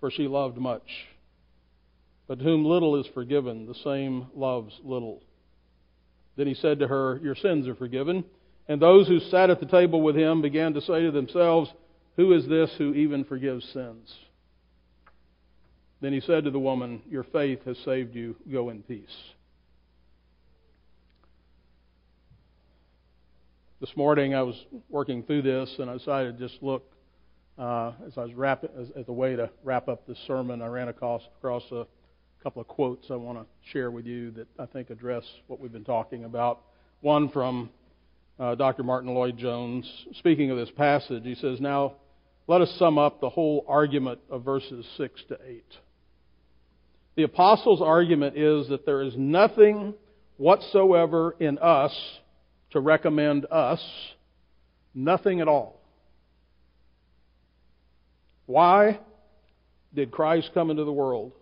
For 0.00 0.10
she 0.10 0.26
loved 0.28 0.56
much. 0.56 0.88
But 2.26 2.38
to 2.38 2.44
whom 2.44 2.64
little 2.64 2.96
is 3.00 3.06
forgiven, 3.12 3.66
the 3.66 3.74
same 3.74 4.28
loves 4.34 4.72
little. 4.84 5.22
Then 6.36 6.46
he 6.46 6.54
said 6.54 6.78
to 6.78 6.88
her, 6.88 7.18
Your 7.22 7.34
sins 7.34 7.66
are 7.66 7.74
forgiven. 7.74 8.24
And 8.68 8.80
those 8.80 9.08
who 9.08 9.18
sat 9.18 9.50
at 9.50 9.58
the 9.58 9.66
table 9.66 10.00
with 10.00 10.16
him 10.16 10.42
began 10.42 10.74
to 10.74 10.80
say 10.80 11.02
to 11.02 11.10
themselves, 11.10 11.70
Who 12.16 12.32
is 12.32 12.46
this 12.46 12.70
who 12.78 12.94
even 12.94 13.24
forgives 13.24 13.68
sins? 13.72 14.14
Then 16.00 16.12
he 16.12 16.20
said 16.20 16.44
to 16.44 16.50
the 16.50 16.58
woman, 16.58 17.02
Your 17.10 17.24
faith 17.24 17.64
has 17.64 17.76
saved 17.84 18.14
you. 18.14 18.36
Go 18.50 18.70
in 18.70 18.82
peace. 18.82 19.08
This 23.80 23.96
morning 23.96 24.34
I 24.34 24.42
was 24.42 24.62
working 24.90 25.22
through 25.22 25.40
this 25.40 25.74
and 25.78 25.88
I 25.88 25.96
decided 25.96 26.36
to 26.36 26.48
just 26.48 26.62
look 26.62 26.84
uh, 27.58 27.92
as 28.06 28.12
I 28.18 28.24
was 28.24 28.34
wrapping, 28.34 28.68
as, 28.78 28.88
as, 28.94 29.08
a 29.08 29.12
way 29.12 29.36
to 29.36 29.48
wrap 29.64 29.88
up 29.88 30.06
this 30.06 30.18
sermon. 30.26 30.60
I 30.60 30.66
ran 30.66 30.88
across, 30.88 31.22
across 31.38 31.62
a 31.72 31.86
couple 32.42 32.60
of 32.60 32.68
quotes 32.68 33.10
I 33.10 33.14
want 33.14 33.38
to 33.38 33.46
share 33.72 33.90
with 33.90 34.04
you 34.04 34.32
that 34.32 34.48
I 34.58 34.66
think 34.66 34.90
address 34.90 35.24
what 35.46 35.60
we've 35.60 35.72
been 35.72 35.84
talking 35.84 36.24
about. 36.24 36.60
One 37.00 37.30
from 37.30 37.70
uh, 38.38 38.54
Dr. 38.54 38.82
Martyn 38.82 39.14
Lloyd-Jones. 39.14 39.90
Speaking 40.18 40.50
of 40.50 40.58
this 40.58 40.70
passage, 40.76 41.22
he 41.24 41.34
says, 41.36 41.58
Now 41.58 41.94
let 42.48 42.60
us 42.60 42.70
sum 42.78 42.98
up 42.98 43.22
the 43.22 43.30
whole 43.30 43.64
argument 43.66 44.20
of 44.28 44.44
verses 44.44 44.84
6 44.98 45.22
to 45.28 45.38
8. 45.42 45.64
The 47.16 47.22
apostle's 47.22 47.80
argument 47.80 48.36
is 48.36 48.68
that 48.68 48.84
there 48.84 49.00
is 49.00 49.14
nothing 49.16 49.94
whatsoever 50.36 51.34
in 51.40 51.56
us 51.56 51.98
to 52.72 52.80
recommend 52.80 53.46
us, 53.50 53.82
nothing 54.94 55.40
at 55.40 55.48
all. 55.48 55.80
Why 58.46 59.00
did 59.94 60.10
Christ 60.10 60.50
come 60.54 60.70
into 60.70 60.84
the 60.84 60.92
world? 60.92 61.32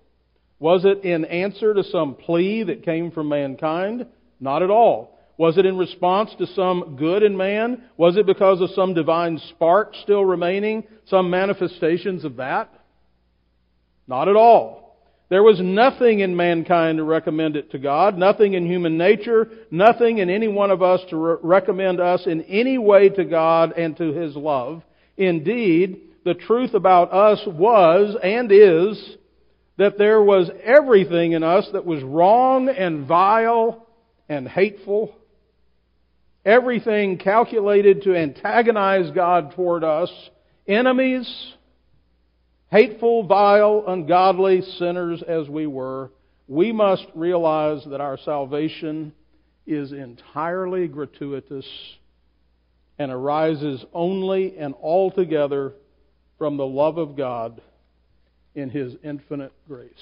Was 0.59 0.85
it 0.85 1.05
in 1.05 1.25
answer 1.25 1.73
to 1.73 1.85
some 1.85 2.15
plea 2.15 2.65
that 2.65 2.85
came 2.85 3.11
from 3.11 3.29
mankind? 3.29 4.07
Not 4.41 4.63
at 4.63 4.71
all. 4.71 5.19
Was 5.37 5.57
it 5.57 5.67
in 5.67 5.79
response 5.79 6.31
to 6.39 6.47
some 6.49 6.97
good 6.99 7.23
in 7.23 7.37
man? 7.37 7.85
Was 7.97 8.17
it 8.17 8.27
because 8.27 8.61
of 8.61 8.71
some 8.71 8.93
divine 8.93 9.39
spark 9.51 9.95
still 10.03 10.25
remaining? 10.25 10.85
Some 11.07 11.31
manifestations 11.31 12.25
of 12.25 12.37
that? 12.37 12.69
Not 14.09 14.29
at 14.29 14.35
all. 14.35 14.88
There 15.31 15.43
was 15.43 15.61
nothing 15.61 16.21
in 16.21 16.37
mankind 16.37 16.99
to 16.99 17.05
recommend 17.05 17.57
it 17.57 17.71
to 17.73 17.79
God, 17.79 18.17
nothing 18.17 18.55
in 18.55 18.67
human 18.67 18.97
nature, 18.97 19.49
nothing 19.71 20.19
in 20.19 20.31
any 20.31 20.49
one 20.49 20.71
of 20.71 20.83
us 20.83 21.01
to 21.11 21.17
re- 21.17 21.37
recommend 21.43 22.01
us 22.01 22.27
in 22.27 22.43
any 22.43 22.79
way 22.79 23.11
to 23.11 23.25
God 23.25 23.73
and 23.77 23.95
to 23.99 24.13
His 24.13 24.35
love. 24.35 24.83
Indeed, 25.19 26.01
the 26.25 26.35
truth 26.35 26.73
about 26.73 27.13
us 27.13 27.41
was 27.47 28.17
and 28.23 28.51
is 28.51 29.17
that 29.77 29.99
there 29.99 30.23
was 30.23 30.51
everything 30.65 31.33
in 31.33 31.43
us 31.43 31.69
that 31.73 31.85
was 31.85 32.03
wrong 32.03 32.69
and 32.69 33.07
vile 33.07 33.87
and 34.29 34.49
hateful. 34.49 35.15
Everything 36.45 37.19
calculated 37.19 38.03
to 38.03 38.17
antagonize 38.17 39.11
God 39.11 39.53
toward 39.55 39.85
us. 39.85 40.11
Enemies, 40.67 41.55
hateful, 42.71 43.25
vile, 43.25 43.85
ungodly 43.87 44.63
sinners 44.79 45.23
as 45.23 45.49
we 45.49 45.67
were, 45.67 46.11
we 46.47 46.73
must 46.73 47.07
realize 47.15 47.85
that 47.87 48.01
our 48.01 48.19
salvation 48.19 49.13
is 49.67 49.93
entirely 49.93 50.89
gratuitous 50.89 51.67
and 52.99 53.13
arises 53.13 53.85
only 53.93 54.57
and 54.57 54.75
altogether 54.83 55.73
from 56.39 56.57
the 56.57 56.67
love 56.67 56.99
of 56.99 57.17
God 57.17 57.61
in 58.55 58.71
His 58.71 58.95
infinite 59.05 59.53
grace. 59.69 59.93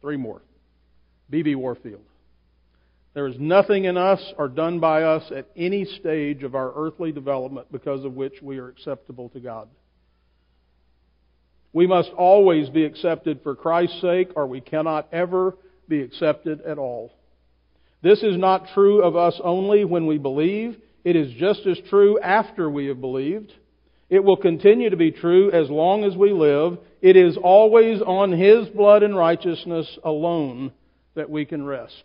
Three 0.00 0.16
more. 0.16 0.40
B.B. 1.28 1.54
Warfield. 1.54 2.02
There 3.14 3.26
is 3.26 3.36
nothing 3.38 3.84
in 3.84 3.96
us 3.96 4.20
or 4.38 4.48
done 4.48 4.78
by 4.78 5.02
us 5.02 5.30
at 5.34 5.48
any 5.56 5.84
stage 5.84 6.42
of 6.42 6.54
our 6.54 6.72
earthly 6.76 7.10
development 7.10 7.72
because 7.72 8.04
of 8.04 8.14
which 8.14 8.34
we 8.40 8.58
are 8.58 8.68
acceptable 8.68 9.28
to 9.30 9.40
God. 9.40 9.68
We 11.72 11.86
must 11.86 12.10
always 12.10 12.68
be 12.68 12.84
accepted 12.84 13.40
for 13.42 13.54
Christ's 13.54 14.00
sake, 14.00 14.30
or 14.36 14.46
we 14.46 14.60
cannot 14.60 15.08
ever 15.12 15.56
be 15.88 16.02
accepted 16.02 16.60
at 16.62 16.78
all. 16.78 17.12
This 18.02 18.22
is 18.22 18.36
not 18.36 18.68
true 18.74 19.02
of 19.02 19.16
us 19.16 19.40
only 19.42 19.84
when 19.84 20.06
we 20.06 20.18
believe, 20.18 20.76
it 21.04 21.16
is 21.16 21.32
just 21.34 21.66
as 21.66 21.78
true 21.88 22.18
after 22.20 22.68
we 22.68 22.86
have 22.86 23.00
believed. 23.00 23.52
It 24.08 24.22
will 24.24 24.36
continue 24.36 24.90
to 24.90 24.96
be 24.96 25.12
true 25.12 25.50
as 25.50 25.70
long 25.70 26.04
as 26.04 26.16
we 26.16 26.32
live. 26.32 26.78
It 27.00 27.16
is 27.16 27.36
always 27.36 28.02
on 28.02 28.32
His 28.32 28.68
blood 28.68 29.02
and 29.02 29.16
righteousness 29.16 29.98
alone 30.04 30.72
that 31.14 31.30
we 31.30 31.44
can 31.44 31.64
rest. 31.64 32.04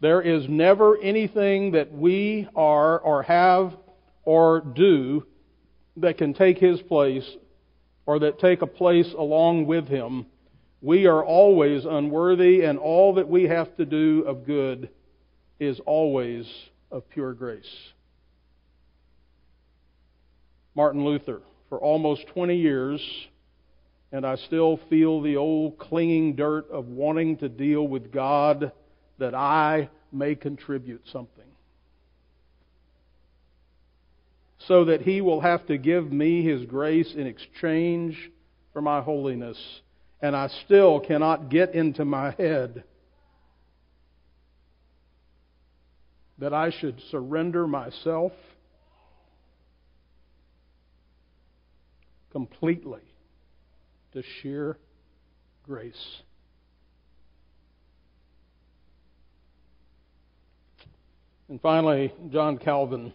There 0.00 0.20
is 0.20 0.48
never 0.48 0.98
anything 1.00 1.72
that 1.72 1.92
we 1.92 2.48
are 2.54 2.98
or 2.98 3.22
have 3.22 3.76
or 4.24 4.60
do 4.60 5.26
that 5.96 6.18
can 6.18 6.34
take 6.34 6.58
his 6.58 6.80
place 6.82 7.28
or 8.06 8.18
that 8.20 8.38
take 8.38 8.62
a 8.62 8.66
place 8.66 9.12
along 9.16 9.66
with 9.66 9.88
him. 9.88 10.26
We 10.82 11.06
are 11.06 11.24
always 11.24 11.86
unworthy, 11.86 12.62
and 12.62 12.78
all 12.78 13.14
that 13.14 13.28
we 13.28 13.44
have 13.44 13.74
to 13.78 13.86
do 13.86 14.24
of 14.26 14.44
good 14.44 14.90
is 15.58 15.80
always 15.86 16.46
of 16.90 17.08
pure 17.08 17.32
grace. 17.32 17.64
Martin 20.74 21.04
Luther, 21.04 21.40
for 21.70 21.78
almost 21.78 22.26
20 22.34 22.56
years, 22.56 23.00
and 24.12 24.26
I 24.26 24.36
still 24.36 24.78
feel 24.90 25.22
the 25.22 25.36
old 25.36 25.78
clinging 25.78 26.36
dirt 26.36 26.70
of 26.70 26.88
wanting 26.88 27.38
to 27.38 27.48
deal 27.48 27.88
with 27.88 28.12
God 28.12 28.72
that 29.18 29.34
I 29.34 29.88
may 30.12 30.34
contribute 30.34 31.02
something. 31.12 31.44
So 34.58 34.86
that 34.86 35.02
He 35.02 35.20
will 35.20 35.40
have 35.40 35.66
to 35.66 35.76
give 35.76 36.10
me 36.10 36.44
His 36.44 36.64
grace 36.64 37.12
in 37.14 37.26
exchange 37.26 38.30
for 38.72 38.80
my 38.80 39.00
holiness. 39.00 39.58
And 40.20 40.34
I 40.34 40.48
still 40.64 41.00
cannot 41.00 41.50
get 41.50 41.74
into 41.74 42.04
my 42.04 42.30
head 42.32 42.84
that 46.38 46.52
I 46.52 46.70
should 46.70 47.00
surrender 47.10 47.66
myself 47.66 48.32
completely 52.32 53.02
to 54.12 54.22
sheer 54.42 54.76
grace. 55.64 56.22
And 61.48 61.60
finally, 61.60 62.12
John 62.30 62.58
Calvin. 62.58 63.12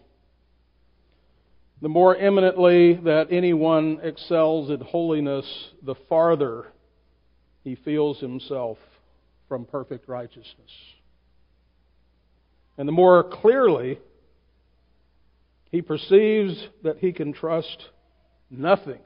The 1.82 1.88
more 1.88 2.16
eminently 2.16 2.94
that 2.94 3.28
anyone 3.32 4.00
excels 4.02 4.70
in 4.70 4.80
holiness, 4.80 5.46
the 5.82 5.94
farther 6.08 6.66
he 7.64 7.74
feels 7.74 8.20
himself 8.20 8.78
from 9.48 9.64
perfect 9.64 10.08
righteousness. 10.08 10.70
And 12.78 12.86
the 12.86 12.92
more 12.92 13.24
clearly 13.24 13.98
he 15.70 15.82
perceives 15.82 16.68
that 16.82 16.98
he 16.98 17.12
can 17.12 17.32
trust 17.32 17.88
nothing 18.50 19.00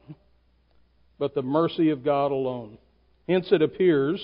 but 1.19 1.35
the 1.35 1.43
mercy 1.43 1.91
of 1.91 2.05
God 2.05 2.33
alone. 2.33 2.79
Hence 3.29 3.53
it 3.53 3.63
appears 3.63 4.21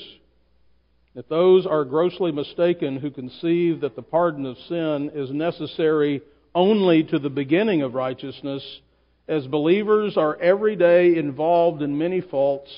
that 1.14 1.28
those 1.28 1.66
are 1.66 1.84
grossly 1.84 2.32
mistaken 2.32 2.96
who 2.96 3.10
conceive 3.10 3.80
that 3.80 3.96
the 3.96 4.02
pardon 4.02 4.46
of 4.46 4.56
sin 4.68 5.10
is 5.14 5.30
necessary 5.30 6.22
only 6.54 7.04
to 7.04 7.18
the 7.18 7.30
beginning 7.30 7.82
of 7.82 7.94
righteousness, 7.94 8.80
as 9.28 9.46
believers 9.46 10.16
are 10.16 10.36
every 10.40 10.76
day 10.76 11.16
involved 11.16 11.82
in 11.82 11.96
many 11.98 12.20
faults, 12.20 12.70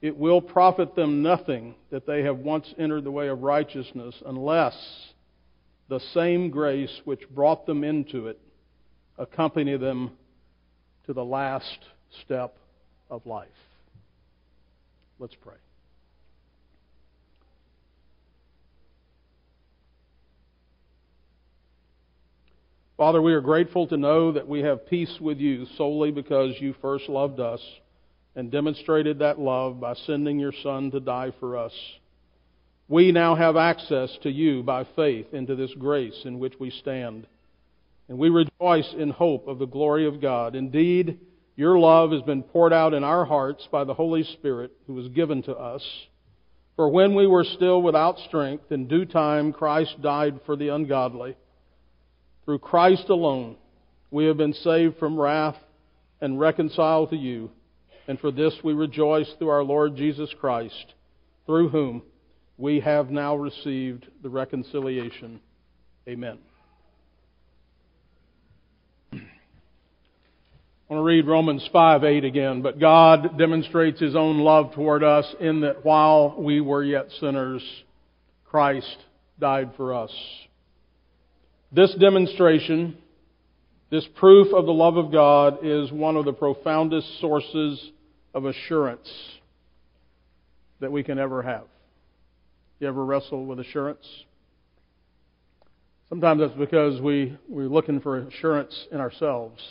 it 0.00 0.16
will 0.16 0.40
profit 0.40 0.94
them 0.94 1.22
nothing 1.22 1.74
that 1.90 2.06
they 2.06 2.22
have 2.22 2.38
once 2.38 2.72
entered 2.78 3.04
the 3.04 3.10
way 3.10 3.28
of 3.28 3.42
righteousness 3.42 4.14
unless 4.24 4.74
the 5.88 6.00
same 6.14 6.50
grace 6.50 7.00
which 7.04 7.28
brought 7.30 7.66
them 7.66 7.84
into 7.84 8.28
it 8.28 8.38
accompany 9.18 9.76
them 9.76 10.10
to 11.06 11.12
the 11.12 11.24
last 11.24 11.78
step 12.24 12.56
of 13.10 13.26
life. 13.26 13.48
Let's 15.18 15.34
pray. 15.34 15.56
Father, 23.00 23.22
we 23.22 23.32
are 23.32 23.40
grateful 23.40 23.86
to 23.86 23.96
know 23.96 24.30
that 24.32 24.46
we 24.46 24.60
have 24.60 24.86
peace 24.86 25.16
with 25.22 25.38
you 25.38 25.64
solely 25.78 26.10
because 26.10 26.60
you 26.60 26.74
first 26.82 27.08
loved 27.08 27.40
us 27.40 27.62
and 28.36 28.50
demonstrated 28.50 29.20
that 29.20 29.38
love 29.38 29.80
by 29.80 29.94
sending 29.94 30.38
your 30.38 30.52
Son 30.62 30.90
to 30.90 31.00
die 31.00 31.32
for 31.40 31.56
us. 31.56 31.72
We 32.88 33.10
now 33.10 33.34
have 33.36 33.56
access 33.56 34.14
to 34.22 34.30
you 34.30 34.62
by 34.62 34.84
faith 34.96 35.32
into 35.32 35.56
this 35.56 35.72
grace 35.78 36.26
in 36.26 36.38
which 36.38 36.52
we 36.60 36.68
stand. 36.68 37.26
And 38.10 38.18
we 38.18 38.28
rejoice 38.28 38.92
in 38.92 39.08
hope 39.08 39.48
of 39.48 39.58
the 39.58 39.64
glory 39.64 40.06
of 40.06 40.20
God. 40.20 40.54
Indeed, 40.54 41.20
your 41.56 41.78
love 41.78 42.12
has 42.12 42.20
been 42.20 42.42
poured 42.42 42.74
out 42.74 42.92
in 42.92 43.02
our 43.02 43.24
hearts 43.24 43.66
by 43.72 43.84
the 43.84 43.94
Holy 43.94 44.24
Spirit 44.24 44.72
who 44.86 44.92
was 44.92 45.08
given 45.08 45.42
to 45.44 45.56
us. 45.56 45.82
For 46.76 46.90
when 46.90 47.14
we 47.14 47.26
were 47.26 47.44
still 47.44 47.80
without 47.80 48.18
strength, 48.18 48.70
in 48.70 48.88
due 48.88 49.06
time 49.06 49.54
Christ 49.54 50.02
died 50.02 50.40
for 50.44 50.54
the 50.54 50.68
ungodly. 50.68 51.34
Through 52.50 52.58
Christ 52.58 53.08
alone, 53.10 53.54
we 54.10 54.24
have 54.24 54.36
been 54.36 54.54
saved 54.54 54.98
from 54.98 55.16
wrath 55.16 55.54
and 56.20 56.40
reconciled 56.40 57.10
to 57.10 57.16
you. 57.16 57.52
And 58.08 58.18
for 58.18 58.32
this 58.32 58.52
we 58.64 58.72
rejoice 58.72 59.32
through 59.38 59.50
our 59.50 59.62
Lord 59.62 59.94
Jesus 59.94 60.28
Christ, 60.40 60.94
through 61.46 61.68
whom 61.68 62.02
we 62.58 62.80
have 62.80 63.08
now 63.08 63.36
received 63.36 64.08
the 64.20 64.30
reconciliation. 64.30 65.38
Amen. 66.08 66.38
I 69.12 69.18
want 70.88 71.02
to 71.02 71.04
read 71.04 71.28
Romans 71.28 71.70
5 71.72 72.02
8 72.02 72.24
again. 72.24 72.62
But 72.62 72.80
God 72.80 73.38
demonstrates 73.38 74.00
His 74.00 74.16
own 74.16 74.38
love 74.38 74.74
toward 74.74 75.04
us 75.04 75.36
in 75.38 75.60
that 75.60 75.84
while 75.84 76.34
we 76.36 76.60
were 76.60 76.82
yet 76.82 77.12
sinners, 77.20 77.62
Christ 78.44 78.96
died 79.38 79.70
for 79.76 79.94
us. 79.94 80.10
This 81.72 81.94
demonstration, 81.94 82.98
this 83.90 84.06
proof 84.16 84.52
of 84.52 84.66
the 84.66 84.72
love 84.72 84.96
of 84.96 85.12
God, 85.12 85.64
is 85.64 85.92
one 85.92 86.16
of 86.16 86.24
the 86.24 86.32
profoundest 86.32 87.20
sources 87.20 87.90
of 88.34 88.44
assurance 88.44 89.08
that 90.80 90.90
we 90.90 91.04
can 91.04 91.18
ever 91.18 91.42
have. 91.42 91.64
You 92.80 92.88
ever 92.88 93.04
wrestle 93.04 93.46
with 93.46 93.60
assurance? 93.60 94.04
Sometimes 96.08 96.40
that's 96.40 96.58
because 96.58 97.00
we, 97.00 97.38
we're 97.48 97.68
looking 97.68 98.00
for 98.00 98.18
assurance 98.18 98.88
in 98.90 98.98
ourselves. 98.98 99.62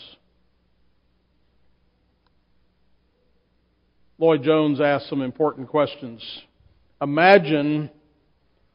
Lloyd 4.17 4.43
Jones 4.43 4.79
asked 4.79 5.09
some 5.09 5.21
important 5.21 5.67
questions. 5.67 6.21
Imagine 7.01 7.89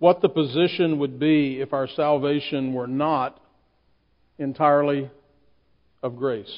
what 0.04 0.20
the 0.20 0.28
position 0.28 0.98
would 0.98 1.18
be 1.18 1.62
if 1.62 1.72
our 1.72 1.88
salvation 1.88 2.74
were 2.74 2.86
not 2.86 3.40
entirely 4.38 5.10
of 6.02 6.14
grace. 6.14 6.54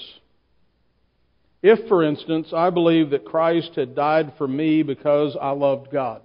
If, 1.62 1.86
for 1.86 2.03
instance, 2.03 2.49
I 2.53 2.70
believed 2.70 3.12
that 3.12 3.24
Christ 3.24 3.70
had 3.76 3.94
died 3.94 4.32
for 4.36 4.49
me 4.49 4.82
because 4.82 5.36
I 5.40 5.51
loved 5.51 5.92
God, 5.92 6.22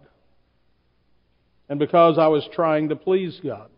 and 1.69 1.78
because 1.78 2.17
I 2.17 2.26
was 2.26 2.49
trying 2.55 2.89
to 2.89 2.95
please 2.95 3.39
God, 3.43 3.69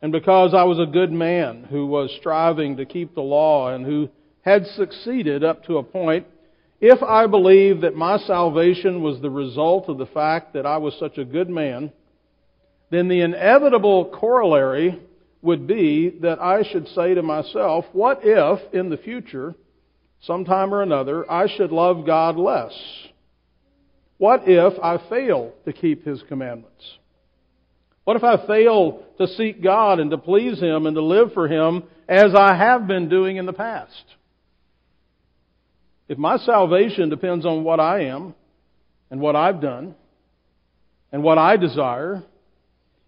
and 0.00 0.12
because 0.12 0.54
I 0.54 0.62
was 0.62 0.78
a 0.78 0.86
good 0.86 1.10
man 1.10 1.66
who 1.68 1.86
was 1.86 2.16
striving 2.20 2.76
to 2.76 2.86
keep 2.86 3.16
the 3.16 3.20
law 3.20 3.74
and 3.74 3.84
who 3.84 4.08
had 4.42 4.64
succeeded 4.76 5.42
up 5.42 5.64
to 5.64 5.78
a 5.78 5.82
point 5.82 6.28
if 6.80 7.02
I 7.02 7.26
believe 7.26 7.80
that 7.80 7.96
my 7.96 8.16
salvation 8.18 9.02
was 9.02 9.20
the 9.20 9.30
result 9.30 9.88
of 9.88 9.98
the 9.98 10.06
fact 10.06 10.52
that 10.52 10.66
I 10.66 10.76
was 10.76 10.94
such 11.00 11.18
a 11.18 11.24
good 11.24 11.50
man, 11.50 11.90
then 12.94 13.08
the 13.08 13.20
inevitable 13.20 14.06
corollary 14.06 15.00
would 15.42 15.66
be 15.66 16.10
that 16.22 16.40
I 16.40 16.62
should 16.62 16.88
say 16.88 17.14
to 17.14 17.22
myself, 17.22 17.84
what 17.92 18.20
if 18.22 18.72
in 18.72 18.88
the 18.88 18.96
future, 18.96 19.54
sometime 20.22 20.72
or 20.72 20.82
another, 20.82 21.30
I 21.30 21.48
should 21.54 21.70
love 21.70 22.06
God 22.06 22.36
less? 22.36 22.72
What 24.16 24.42
if 24.46 24.78
I 24.82 24.98
fail 25.08 25.52
to 25.64 25.72
keep 25.72 26.04
His 26.04 26.22
commandments? 26.28 26.82
What 28.04 28.16
if 28.16 28.24
I 28.24 28.46
fail 28.46 29.02
to 29.18 29.26
seek 29.26 29.62
God 29.62 29.98
and 29.98 30.10
to 30.10 30.18
please 30.18 30.60
Him 30.60 30.86
and 30.86 30.94
to 30.94 31.02
live 31.02 31.32
for 31.32 31.48
Him 31.48 31.84
as 32.08 32.34
I 32.34 32.54
have 32.54 32.86
been 32.86 33.08
doing 33.08 33.36
in 33.36 33.46
the 33.46 33.52
past? 33.52 34.04
If 36.08 36.18
my 36.18 36.36
salvation 36.38 37.08
depends 37.08 37.46
on 37.46 37.64
what 37.64 37.80
I 37.80 38.04
am 38.04 38.34
and 39.10 39.20
what 39.20 39.36
I've 39.36 39.60
done 39.60 39.94
and 41.12 41.22
what 41.22 41.38
I 41.38 41.56
desire, 41.56 42.22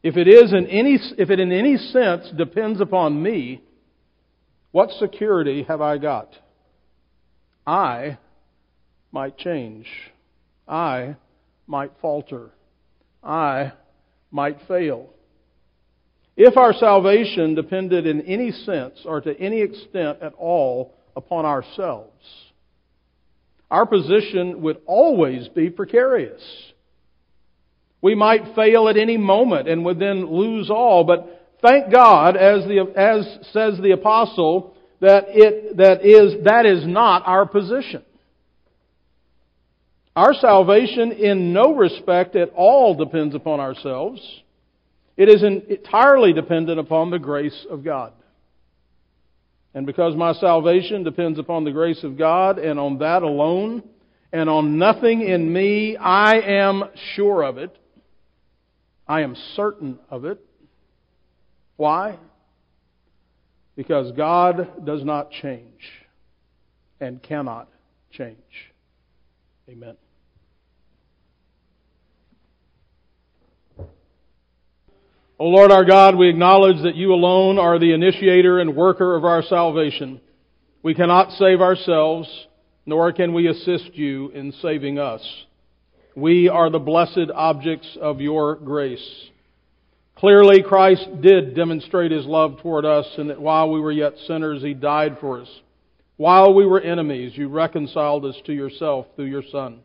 if 0.07 0.17
it 0.17 0.29
is 0.29 0.53
in 0.53 0.69
any 0.69 1.01
if 1.19 1.31
it 1.31 1.41
in 1.41 1.51
any 1.51 1.77
sense 1.77 2.31
depends 2.37 2.81
upon 2.81 3.21
me, 3.21 3.61
what 4.71 4.93
security 5.01 5.65
have 5.65 5.81
I 5.81 5.99
got? 5.99 6.33
I 7.67 8.17
might 9.11 9.37
change. 9.37 9.89
I 10.69 11.17
might 11.67 11.91
falter. 12.01 12.51
I 13.21 13.73
might 14.31 14.59
fail. 14.69 15.11
If 16.37 16.57
our 16.57 16.73
salvation 16.73 17.57
depended 17.57 18.07
in 18.07 18.21
any 18.23 18.53
sense 18.53 19.01
or 19.05 19.21
to 19.23 19.37
any 19.41 19.61
extent 19.61 20.19
at 20.23 20.35
all 20.35 20.95
upon 21.17 21.47
ourselves, 21.47 22.25
our 23.73 23.87
position 23.87 24.63
would 24.63 24.81
always 24.87 25.49
be 25.49 25.69
precarious. 25.69 26.43
We 28.07 28.15
might 28.15 28.55
fail 28.55 28.89
at 28.89 28.97
any 28.97 29.17
moment 29.17 29.67
and 29.69 29.85
would 29.85 29.99
then 29.99 30.31
lose 30.31 30.71
all, 30.71 31.03
but 31.03 31.43
thank 31.61 31.93
God, 31.93 32.37
as, 32.37 32.63
the, 32.63 32.87
as 32.95 33.27
says 33.53 33.81
the 33.83 33.91
apostle, 33.91 34.77
that, 35.01 35.25
it, 35.31 35.79
that, 35.79 36.07
is, 36.07 36.45
that 36.45 36.67
is 36.67 36.87
not 36.87 37.27
our 37.27 37.47
position. 37.47 38.05
Our 40.15 40.35
salvation 40.35 41.11
in 41.11 41.53
no 41.53 41.75
respect 41.75 42.37
at 42.37 42.51
all 42.51 42.95
depends 42.95 43.35
upon 43.35 43.59
ourselves. 43.59 44.21
It 45.17 45.29
is 45.29 45.43
entirely 45.43 46.33
dependent 46.33 46.79
upon 46.79 47.11
the 47.11 47.19
grace 47.19 47.67
of 47.69 47.83
God. 47.83 48.13
And 49.75 49.85
because 49.85 50.15
my 50.15 50.33
salvation 50.35 51.03
depends 51.03 51.41
upon 51.41 51.65
the 51.65 51.73
grace 51.73 52.05
of 52.05 52.17
God 52.17 52.61
and 52.61 52.79
on 52.79 52.99
that 52.99 53.25
alone, 53.25 53.83
and 54.33 54.49
on 54.49 54.79
nothing 54.79 55.23
in 55.23 55.53
me, 55.53 55.97
I 55.97 56.35
am 56.37 56.85
sure 57.17 57.43
of 57.43 57.59
it. 57.59 57.77
I 59.09 59.23
am 59.23 59.37
certain 59.55 59.99
of 60.11 60.25
it. 60.25 60.41
Why? 61.77 62.19
Because 63.77 64.13
God 64.13 64.85
does 64.85 65.05
not 65.05 65.31
change 65.31 65.91
and 67.01 67.23
cannot 67.23 67.69
change. 68.11 68.37
Amen. 69.69 69.97
O 75.39 75.49
Lord 75.49 75.71
our 75.71 75.85
God, 75.85 76.17
we 76.17 76.31
acknowledge 76.31 76.83
that 76.83 76.97
you 76.97 77.13
alone 77.13 77.59
are 77.59 77.79
the 77.79 77.93
initiator 77.93 78.59
and 78.59 78.75
worker 78.75 79.15
of 79.15 79.25
our 79.27 79.43
salvation. 79.43 80.21
We 80.83 80.95
cannot 80.95 81.33
save 81.33 81.61
ourselves, 81.61 82.47
nor 82.87 83.13
can 83.13 83.35
we 83.35 83.49
assist 83.49 83.95
you 83.95 84.31
in 84.31 84.53
saving 84.63 84.99
us. 84.99 85.21
We 86.17 86.49
are 86.49 86.71
the 86.71 86.81
blessed 86.81 87.31
objects 87.33 87.97
of 88.01 88.21
your 88.21 88.57
grace. 88.57 89.29
Clearly, 90.17 90.63
Christ 90.63 91.07
did 91.21 91.55
demonstrate 91.55 92.11
his 92.11 92.27
love 92.27 92.59
toward 92.61 92.85
us, 92.85 93.07
and 93.19 93.31
that 93.31 93.41
while 93.41 93.71
we 93.71 93.81
were 93.81 93.93
yet 93.93 94.15
sinners, 94.27 94.63
he 94.63 94.75
died 94.75 95.19
for 95.21 95.43
us. 95.43 95.61
While 96.17 96.55
we 96.55 96.67
were 96.67 96.81
enemies, 96.81 97.37
you 97.37 97.49
reconciled 97.49 98.25
us 98.25 98.37
to 98.47 98.53
yourself 98.53 99.07
through 99.15 99.27
your 99.27 99.45
Son. 99.53 99.81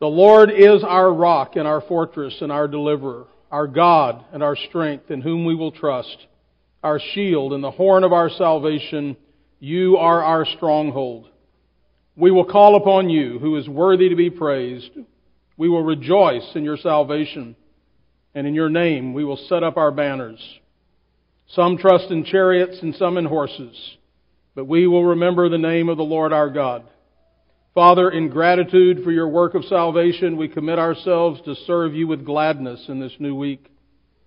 The 0.00 0.06
Lord 0.06 0.50
is 0.50 0.82
our 0.82 1.12
rock 1.12 1.56
and 1.56 1.68
our 1.68 1.82
fortress 1.82 2.34
and 2.40 2.50
our 2.50 2.66
deliverer 2.66 3.26
our 3.50 3.66
God 3.66 4.24
and 4.32 4.42
our 4.42 4.56
strength, 4.56 5.10
in 5.10 5.20
whom 5.20 5.44
we 5.44 5.54
will 5.54 5.72
trust, 5.72 6.26
our 6.82 7.00
shield 7.14 7.52
and 7.52 7.62
the 7.62 7.70
horn 7.70 8.04
of 8.04 8.12
our 8.12 8.30
salvation. 8.30 9.16
You 9.60 9.96
are 9.96 10.22
our 10.22 10.44
stronghold. 10.44 11.28
We 12.16 12.30
will 12.30 12.46
call 12.46 12.76
upon 12.76 13.10
you, 13.10 13.38
who 13.38 13.56
is 13.56 13.68
worthy 13.68 14.08
to 14.08 14.16
be 14.16 14.30
praised. 14.30 14.90
We 15.58 15.68
will 15.68 15.82
rejoice 15.82 16.50
in 16.54 16.64
your 16.64 16.78
salvation, 16.78 17.56
and 18.34 18.46
in 18.46 18.54
your 18.54 18.70
name 18.70 19.12
we 19.12 19.24
will 19.24 19.36
set 19.36 19.62
up 19.62 19.76
our 19.76 19.90
banners. 19.90 20.40
Some 21.48 21.76
trust 21.76 22.10
in 22.10 22.24
chariots 22.24 22.78
and 22.82 22.94
some 22.94 23.18
in 23.18 23.26
horses, 23.26 23.96
but 24.54 24.64
we 24.64 24.86
will 24.86 25.04
remember 25.04 25.48
the 25.48 25.58
name 25.58 25.88
of 25.88 25.98
the 25.98 26.02
Lord 26.02 26.32
our 26.32 26.50
God. 26.50 26.84
Father, 27.74 28.10
in 28.10 28.30
gratitude 28.30 29.04
for 29.04 29.12
your 29.12 29.28
work 29.28 29.54
of 29.54 29.64
salvation, 29.66 30.38
we 30.38 30.48
commit 30.48 30.78
ourselves 30.78 31.42
to 31.42 31.54
serve 31.66 31.94
you 31.94 32.06
with 32.06 32.24
gladness 32.24 32.86
in 32.88 32.98
this 32.98 33.12
new 33.18 33.34
week, 33.34 33.70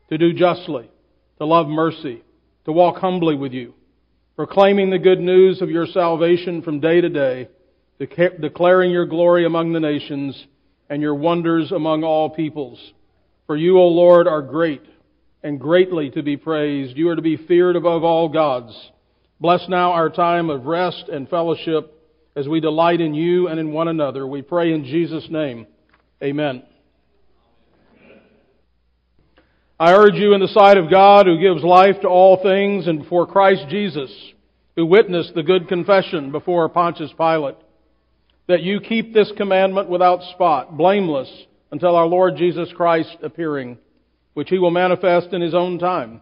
to 0.10 0.20
do 0.20 0.34
justly, 0.34 0.90
to 1.40 1.46
love 1.46 1.68
mercy, 1.68 2.24
to 2.66 2.72
walk 2.72 2.98
humbly 2.98 3.36
with 3.36 3.52
you, 3.52 3.74
proclaiming 4.36 4.92
the 4.92 5.00
good 5.00 5.20
news 5.20 5.64
of 5.64 5.72
your 5.72 5.88
salvation 5.88 6.62
from 6.62 6.80
day 6.80 7.02
to 7.02 7.10
day, 7.10 7.50
declaring 8.00 8.92
your 8.92 9.06
glory 9.06 9.46
among 9.46 9.74
the 9.74 9.80
nations 9.80 10.42
and 10.90 11.02
your 11.02 11.16
wonders 11.16 11.72
among 11.72 12.04
all 12.04 12.30
peoples. 12.30 12.80
For 13.46 13.56
you, 13.58 13.78
O 13.80 13.88
Lord, 13.88 14.28
are 14.28 14.42
great. 14.42 14.82
and 15.44 15.60
greatly 15.60 16.10
to 16.12 16.22
be 16.22 16.38
praised. 16.38 16.98
You 16.98 17.10
are 17.10 17.16
to 17.16 17.22
be 17.22 17.38
feared 17.38 17.76
above 17.76 18.04
all 18.04 18.30
gods. 18.30 18.74
Bless 19.40 19.66
now 19.70 19.92
our 19.94 20.10
time 20.10 20.50
of 20.50 20.66
rest 20.66 21.06
and 21.12 21.30
fellowship 21.30 21.96
as 22.36 22.48
we 22.48 22.60
delight 22.60 23.02
in 23.02 23.14
you 23.14 23.48
and 23.48 23.60
in 23.60 23.72
one 23.72 23.88
another. 23.88 24.28
We 24.28 24.42
pray 24.42 24.74
in 24.74 24.84
Jesus' 24.84 25.28
name. 25.30 25.68
Amen. 26.22 26.64
I 29.80 29.94
urge 29.94 30.16
you 30.16 30.34
in 30.34 30.42
the 30.42 30.50
sight 30.50 30.78
of 30.78 30.92
God 30.92 31.26
who 31.26 31.40
gives 31.40 31.64
life 31.64 32.02
to 32.02 32.10
all 32.10 32.44
things 32.44 32.86
and 32.88 33.00
before 33.00 33.26
Christ 33.26 33.64
Jesus, 33.70 34.12
who 34.76 34.86
witnessed 34.86 35.34
the 35.36 35.44
good 35.44 35.70
confession 35.70 36.34
before 36.34 36.68
Pontius 36.68 37.14
Pilate, 37.18 37.56
that 38.50 38.64
you 38.64 38.82
keep 38.82 39.14
this 39.14 39.32
commandment 39.38 39.90
without 39.90 40.24
spot, 40.34 40.76
blameless, 40.76 41.30
until 41.72 41.96
our 41.96 42.08
Lord 42.08 42.36
Jesus 42.36 42.68
Christ 42.76 43.16
appearing, 43.22 43.78
which 44.34 44.50
he 44.50 44.58
will 44.58 44.72
manifest 44.72 45.34
in 45.34 45.42
his 45.42 45.54
own 45.54 45.78
time. 45.78 46.20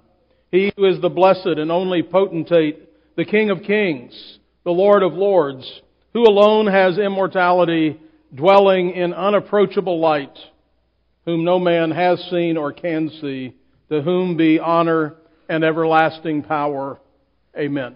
He 0.51 0.73
who 0.75 0.85
is 0.85 1.01
the 1.01 1.09
blessed 1.09 1.57
and 1.57 1.71
only 1.71 2.03
potentate, 2.03 2.89
the 3.15 3.23
King 3.23 3.49
of 3.49 3.63
kings, 3.63 4.39
the 4.65 4.71
Lord 4.71 5.03
of 5.03 5.13
lords, 5.13 5.81
who 6.13 6.23
alone 6.23 6.67
has 6.67 6.97
immortality, 6.97 7.97
dwelling 8.35 8.91
in 8.91 9.13
unapproachable 9.13 10.01
light, 10.01 10.37
whom 11.25 11.45
no 11.45 11.59
man 11.59 11.91
has 11.91 12.19
seen 12.29 12.57
or 12.57 12.73
can 12.73 13.09
see, 13.21 13.53
to 13.89 14.01
whom 14.01 14.35
be 14.35 14.59
honor 14.59 15.15
and 15.47 15.63
everlasting 15.63 16.43
power. 16.43 16.99
Amen. 17.57 17.95